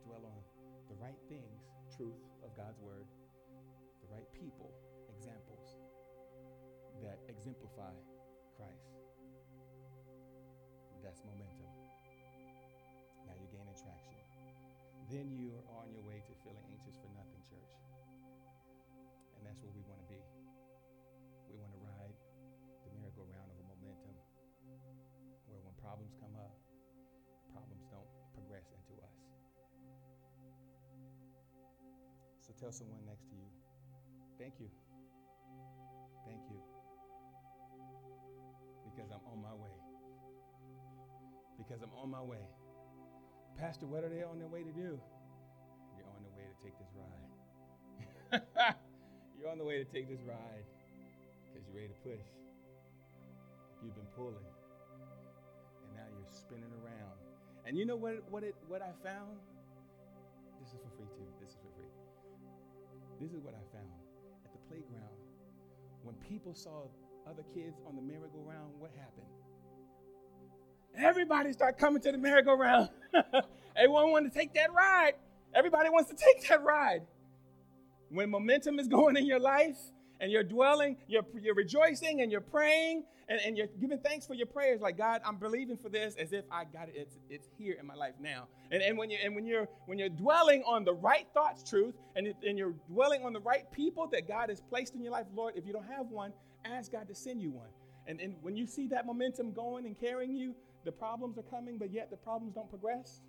Dwell 0.07 0.23
on 0.23 0.39
the 0.87 0.95
right 1.03 1.19
things, 1.27 1.67
truth 1.91 2.15
of 2.47 2.55
God's 2.55 2.79
word, 2.79 3.11
the 3.99 4.07
right 4.07 4.27
people, 4.31 4.71
examples 5.11 5.75
that 7.03 7.19
exemplify 7.27 7.91
Christ. 8.55 8.87
That's 11.03 11.19
momentum. 11.27 11.75
Now 13.27 13.35
you're 13.35 13.51
gaining 13.51 13.75
traction. 13.75 14.15
Then 15.11 15.35
you 15.35 15.59
are 15.59 15.83
on 15.83 15.91
your 15.91 16.07
way 16.07 16.14
So 32.45 32.53
tell 32.59 32.71
someone 32.71 33.01
next 33.05 33.25
to 33.29 33.35
you, 33.35 33.49
thank 34.37 34.59
you. 34.59 34.69
Thank 36.25 36.41
you 36.49 36.61
because 38.95 39.11
I'm 39.11 39.19
on 39.27 39.41
my 39.41 39.53
way. 39.53 39.75
Because 41.57 41.81
I'm 41.83 41.91
on 41.99 42.09
my 42.09 42.21
way. 42.21 42.47
Pastor, 43.59 43.85
what 43.85 44.03
are 44.03 44.09
they 44.09 44.23
on 44.23 44.39
their 44.39 44.47
way 44.47 44.63
to 44.63 44.71
do? 44.71 44.99
You're 45.97 46.07
on 46.11 46.23
the 46.23 46.31
way 46.31 46.47
to 46.47 46.55
take 46.63 46.75
this 46.79 46.91
ride. 46.95 48.41
you're 49.39 49.49
on 49.49 49.57
the 49.57 49.63
way 49.63 49.77
to 49.77 49.85
take 49.85 50.09
this 50.09 50.19
ride 50.27 50.65
because 51.45 51.67
you're 51.67 51.75
ready 51.75 51.87
to 51.87 51.99
push. 52.03 52.25
You've 53.83 53.95
been 53.95 54.09
pulling, 54.15 54.35
and 54.35 55.95
now 55.95 56.03
you're 56.17 56.27
spinning 56.31 56.71
around. 56.83 57.15
And 57.65 57.77
you 57.77 57.85
know 57.85 57.95
what, 57.95 58.23
what, 58.29 58.43
it, 58.43 58.55
what 58.67 58.81
I 58.81 58.91
found? 59.07 59.37
This 60.59 60.69
is 60.69 60.79
for 60.81 60.89
free, 60.97 61.07
too. 61.15 61.34
This 63.19 63.31
is 63.31 63.39
what 63.41 63.53
I 63.53 63.63
found 63.71 63.89
at 64.45 64.51
the 64.51 64.59
playground. 64.67 65.15
When 66.03 66.15
people 66.15 66.53
saw 66.53 66.83
other 67.27 67.43
kids 67.53 67.79
on 67.87 67.95
the 67.95 68.01
merry-go-round, 68.01 68.73
what 68.77 68.91
happened? 68.95 69.25
everybody 70.97 71.51
start 71.51 71.77
coming 71.77 72.01
to 72.01 72.11
the 72.11 72.17
merry-go-round. 72.17 72.89
Everyone 73.75 74.11
wants 74.11 74.33
to 74.33 74.39
take 74.39 74.53
that 74.53 74.73
ride. 74.73 75.13
Everybody 75.53 75.89
wants 75.89 76.09
to 76.09 76.15
take 76.15 76.47
that 76.47 76.63
ride. 76.63 77.01
When 78.09 78.29
momentum 78.29 78.79
is 78.79 78.87
going 78.97 79.17
in 79.17 79.25
your 79.25 79.39
life 79.39 79.77
and 80.19 80.31
you're 80.31 80.43
dwelling, 80.43 80.97
you're, 81.07 81.25
you're 81.41 81.55
rejoicing 81.55 82.21
and 82.21 82.31
you're 82.31 82.41
praying 82.41 83.03
and, 83.27 83.39
and 83.43 83.57
you're 83.57 83.67
giving 83.79 83.97
thanks 83.99 84.25
for 84.27 84.35
your 84.35 84.45
prayers, 84.45 84.81
like 84.81 84.97
God, 84.97 85.21
I'm 85.25 85.37
believing 85.37 85.77
for 85.77 85.89
this 85.89 86.15
as 86.15 86.31
if 86.31 86.45
I 86.51 86.65
got 86.65 86.89
it. 86.89 86.95
It's, 86.95 87.17
it's 87.29 87.47
here 87.57 87.75
in 87.79 87.87
my 87.87 87.95
life 87.95 88.13
now. 88.19 88.47
And, 88.71 88.83
and 88.83 88.97
when 88.97 89.09
you 89.09 89.17
and 89.23 89.35
when 89.35 89.45
you're 89.45 89.67
when 89.87 89.97
you're 89.97 90.09
dwelling 90.09 90.63
on 90.63 90.83
the 90.83 90.93
right 90.93 91.27
thoughts, 91.33 91.67
truth, 91.67 91.95
and, 92.15 92.33
and 92.45 92.57
you're 92.57 92.75
dwelling 92.87 93.23
on 93.23 93.33
the 93.33 93.39
right 93.39 93.69
people 93.71 94.07
that 94.11 94.27
God 94.27 94.49
has 94.49 94.61
placed 94.61 94.93
in 94.93 95.01
your 95.01 95.11
life, 95.11 95.25
Lord, 95.35 95.53
if 95.55 95.65
you 95.65 95.73
don't 95.73 95.87
have 95.87 96.07
one, 96.07 96.33
ask 96.65 96.91
God 96.91 97.07
to 97.07 97.15
send 97.15 97.41
you 97.41 97.51
one. 97.51 97.69
And, 98.07 98.21
and 98.21 98.35
when 98.41 98.55
you 98.55 98.67
see 98.67 98.87
that 98.89 99.07
momentum 99.07 99.51
going 99.51 99.85
and 99.85 99.99
carrying 99.99 100.35
you, 100.35 100.53
the 100.83 100.91
problems 100.91 101.37
are 101.39 101.43
coming, 101.43 101.79
but 101.79 101.91
yet 101.91 102.11
the 102.11 102.17
problems 102.17 102.53
don't 102.53 102.69
progress. 102.69 103.21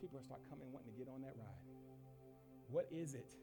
People 0.00 0.18
are 0.18 0.22
start 0.22 0.40
coming 0.48 0.72
wanting 0.72 0.92
to 0.92 0.98
get 0.98 1.08
on 1.12 1.20
that 1.20 1.34
ride. 1.36 1.60
What 2.70 2.86
is 2.90 3.12
it? 3.12 3.34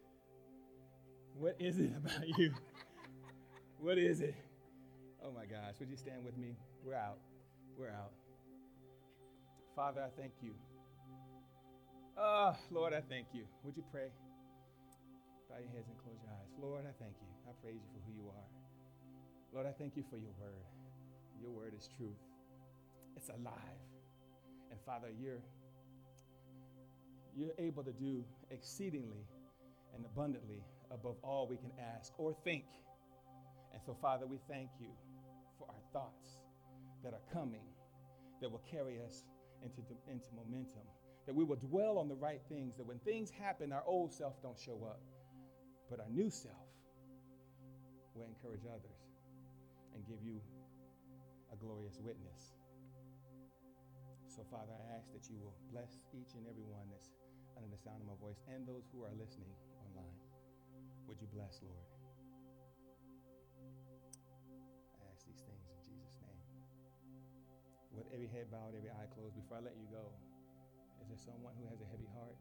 What 1.40 1.56
is 1.60 1.78
it 1.78 1.92
about 1.96 2.28
you? 2.40 2.52
what 3.80 4.00
is 4.00 4.22
it? 4.22 4.34
Oh 5.24 5.30
my 5.32 5.46
gosh, 5.46 5.76
would 5.80 5.90
you 5.90 5.96
stand 5.96 6.26
with 6.26 6.36
me? 6.36 6.56
We're 6.84 6.96
out. 6.96 7.20
We're 7.78 7.92
out. 7.92 8.12
Father, 9.76 10.02
I 10.02 10.10
thank 10.20 10.34
you. 10.42 10.54
Oh, 12.18 12.56
Lord, 12.72 12.94
I 12.94 13.02
thank 13.02 13.28
you. 13.34 13.44
Would 13.64 13.78
you 13.78 13.84
pray? 13.92 14.10
Bow 15.48 15.58
your 15.62 15.70
heads 15.70 15.88
and 15.88 15.98
close 16.02 16.18
your 16.24 16.34
eyes. 16.34 16.50
Lord, 16.60 16.86
I 16.90 16.94
thank 16.98 17.14
you. 17.22 17.30
I 17.46 17.54
praise 17.62 17.78
you 17.78 17.90
for 17.94 18.02
who 18.10 18.14
you 18.18 18.28
are. 18.30 18.48
Lord, 19.54 19.68
I 19.68 19.78
thank 19.78 19.96
you 19.96 20.04
for 20.10 20.18
your 20.18 20.34
word. 20.42 20.66
Your 21.40 21.52
word 21.52 21.74
is 21.78 21.88
truth, 21.98 22.18
it's 23.16 23.30
alive. 23.30 23.82
And 24.72 24.80
Father, 24.88 25.10
you're, 25.22 25.44
you're 27.36 27.54
able 27.60 27.84
to 27.84 27.94
do 27.94 28.26
exceedingly 28.50 29.22
and 29.96 30.04
abundantly 30.04 30.64
above 30.92 31.18
all 31.24 31.48
we 31.48 31.58
can 31.58 31.72
ask 31.96 32.14
or 32.18 32.34
think. 32.44 32.66
And 33.74 33.82
so, 33.86 33.96
Father, 34.02 34.26
we 34.26 34.40
thank 34.50 34.70
you 34.80 34.90
for 35.58 35.68
our 35.68 35.84
thoughts 35.94 36.40
that 37.04 37.14
are 37.14 37.26
coming 37.34 37.66
that 38.42 38.52
will 38.52 38.64
carry 38.70 39.00
us 39.00 39.24
into, 39.64 39.82
into 40.10 40.28
momentum. 40.36 40.86
That 41.26 41.36
we 41.36 41.44
will 41.44 41.58
dwell 41.58 41.98
on 41.98 42.08
the 42.08 42.16
right 42.16 42.42
things, 42.48 42.78
that 42.78 42.86
when 42.88 43.00
things 43.00 43.30
happen, 43.30 43.74
our 43.74 43.84
old 43.86 44.14
self 44.14 44.42
don't 44.42 44.58
show 44.58 44.80
up, 44.88 45.02
but 45.90 46.00
our 46.00 46.10
new 46.10 46.30
self 46.30 46.56
will 48.16 48.26
encourage 48.26 48.64
others 48.66 49.04
and 49.94 50.08
give 50.08 50.24
you 50.24 50.40
a 51.52 51.56
glorious 51.58 52.00
witness. 52.00 52.56
So, 54.28 54.46
Father, 54.50 54.72
I 54.72 54.96
ask 54.96 55.12
that 55.12 55.28
you 55.30 55.36
will 55.42 55.58
bless 55.74 56.00
each 56.14 56.38
and 56.38 56.46
every 56.48 56.64
one 56.64 56.88
that's 56.94 57.10
under 57.58 57.68
the 57.68 57.82
sound 57.82 58.00
of 58.02 58.08
my 58.08 58.18
voice 58.22 58.38
and 58.48 58.66
those 58.68 58.86
who 58.94 59.04
are 59.04 59.14
listening. 59.18 59.52
Would 61.08 61.24
you 61.24 61.30
bless, 61.32 61.64
Lord? 61.64 61.88
I 65.00 65.08
ask 65.08 65.24
these 65.24 65.40
things 65.40 65.64
in 65.72 65.80
Jesus' 65.88 66.20
name. 66.20 66.42
With 67.96 68.12
every 68.12 68.28
head 68.28 68.52
bowed, 68.52 68.76
every 68.76 68.92
eye 68.92 69.08
closed, 69.16 69.40
before 69.40 69.64
I 69.64 69.72
let 69.72 69.80
you 69.80 69.88
go, 69.88 70.12
is 71.00 71.08
there 71.08 71.22
someone 71.24 71.56
who 71.56 71.66
has 71.72 71.80
a 71.80 71.88
heavy 71.88 72.12
heart? 72.12 72.36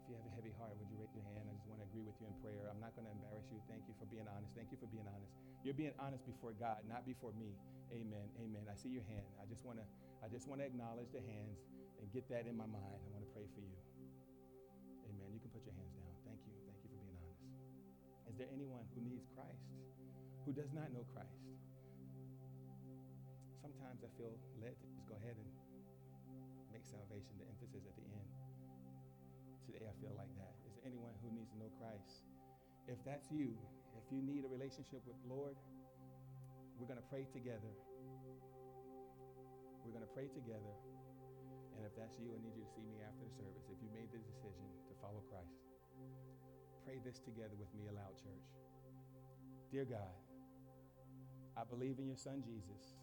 If 0.00 0.08
you 0.08 0.16
have 0.16 0.24
a 0.24 0.34
heavy 0.36 0.52
heart, 0.56 0.72
would 0.80 0.88
you 0.88 0.96
raise 0.96 1.12
your 1.12 1.24
hand? 1.36 1.44
I 1.48 1.52
just 1.56 1.68
want 1.68 1.84
to 1.84 1.88
agree 1.88 2.04
with 2.04 2.16
you 2.20 2.32
in 2.32 2.36
prayer. 2.40 2.68
I'm 2.72 2.80
not 2.80 2.96
going 2.96 3.04
to 3.08 3.12
embarrass 3.12 3.48
you. 3.52 3.60
Thank 3.68 3.84
you 3.88 3.94
for 4.00 4.08
being 4.08 4.24
honest. 4.28 4.56
Thank 4.56 4.72
you 4.72 4.80
for 4.80 4.88
being 4.88 5.04
honest. 5.08 5.32
You're 5.64 5.76
being 5.76 5.96
honest 6.00 6.24
before 6.24 6.56
God, 6.56 6.80
not 6.88 7.04
before 7.04 7.36
me. 7.36 7.52
Amen. 7.92 8.28
Amen. 8.40 8.64
I 8.68 8.76
see 8.76 8.92
your 8.92 9.04
hand. 9.04 9.28
I 9.36 9.44
just 9.48 9.64
want 9.64 9.80
to 9.80 9.86
I 10.24 10.28
just 10.32 10.48
want 10.48 10.64
to 10.64 10.66
acknowledge 10.68 11.12
the 11.12 11.20
hands 11.20 11.60
and 12.00 12.08
get 12.12 12.24
that 12.32 12.48
in 12.48 12.56
my 12.56 12.64
mind. 12.64 12.96
I 12.96 13.08
want 13.12 13.28
to 13.28 13.32
pray 13.36 13.44
for 13.52 13.60
you. 13.60 13.83
Is 18.34 18.42
there 18.42 18.50
anyone 18.50 18.82
who 18.98 19.06
needs 19.06 19.30
Christ, 19.30 19.70
who 20.42 20.50
does 20.50 20.74
not 20.74 20.90
know 20.90 21.06
Christ? 21.14 21.54
sometimes 23.94 24.04
I 24.04 24.10
feel 24.18 24.34
led 24.58 24.74
to 24.74 24.86
just 24.90 25.06
go 25.06 25.14
ahead 25.22 25.38
and 25.38 25.50
make 26.74 26.82
salvation 26.82 27.38
the 27.38 27.46
emphasis 27.46 27.86
at 27.86 27.94
the 27.94 28.06
end. 28.10 28.30
Today 29.70 29.86
I 29.86 29.94
feel 30.02 30.12
like 30.18 30.34
that. 30.34 30.52
Is 30.66 30.74
there 30.74 30.84
anyone 30.88 31.14
who 31.22 31.30
needs 31.30 31.48
to 31.54 31.58
know 31.62 31.70
Christ? 31.78 32.26
If 32.90 32.98
that's 33.06 33.30
you, 33.30 33.54
if 33.94 34.04
you 34.10 34.18
need 34.18 34.42
a 34.42 34.50
relationship 34.50 35.00
with 35.06 35.16
the 35.24 35.28
Lord, 35.30 35.54
we're 36.76 36.90
going 36.90 37.00
to 37.00 37.08
pray 37.12 37.24
together. 37.30 37.70
We're 39.86 39.94
going 39.94 40.04
to 40.04 40.14
pray 40.16 40.26
together. 40.34 40.74
And 41.78 41.86
if 41.86 41.94
that's 41.94 42.18
you, 42.18 42.34
I 42.34 42.38
need 42.42 42.58
you 42.58 42.66
to 42.66 42.72
see 42.74 42.84
me 42.84 42.98
after 43.04 43.22
the 43.24 43.34
service. 43.38 43.64
If 43.70 43.78
you 43.78 43.88
made 43.94 44.10
the 44.10 44.18
decision 44.20 44.66
to 44.90 44.92
follow 44.98 45.22
Christ, 45.30 45.54
pray 46.84 47.00
this 47.04 47.18
together 47.18 47.54
with 47.58 47.72
me 47.74 47.88
aloud, 47.88 48.14
church. 48.16 48.44
Dear 49.72 49.84
God, 49.84 50.14
I 51.56 51.64
believe 51.64 51.98
in 51.98 52.06
your 52.06 52.16
son 52.16 52.42
Jesus 52.44 52.96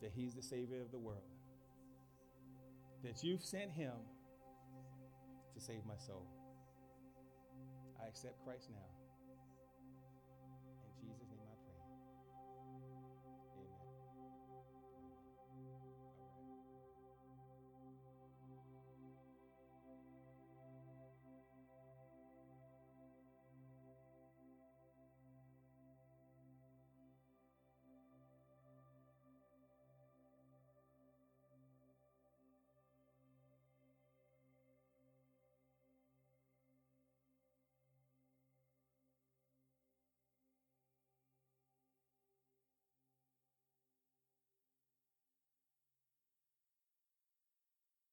that 0.00 0.12
he's 0.14 0.34
the 0.34 0.42
Savior 0.42 0.80
of 0.80 0.90
the 0.90 0.98
world, 0.98 1.28
that 3.04 3.22
you've 3.22 3.42
sent 3.42 3.70
him 3.70 3.92
to 5.54 5.60
save 5.60 5.84
my 5.86 5.96
soul. 5.98 6.26
I 8.02 8.08
accept 8.08 8.42
Christ 8.44 8.70
now 8.70 8.99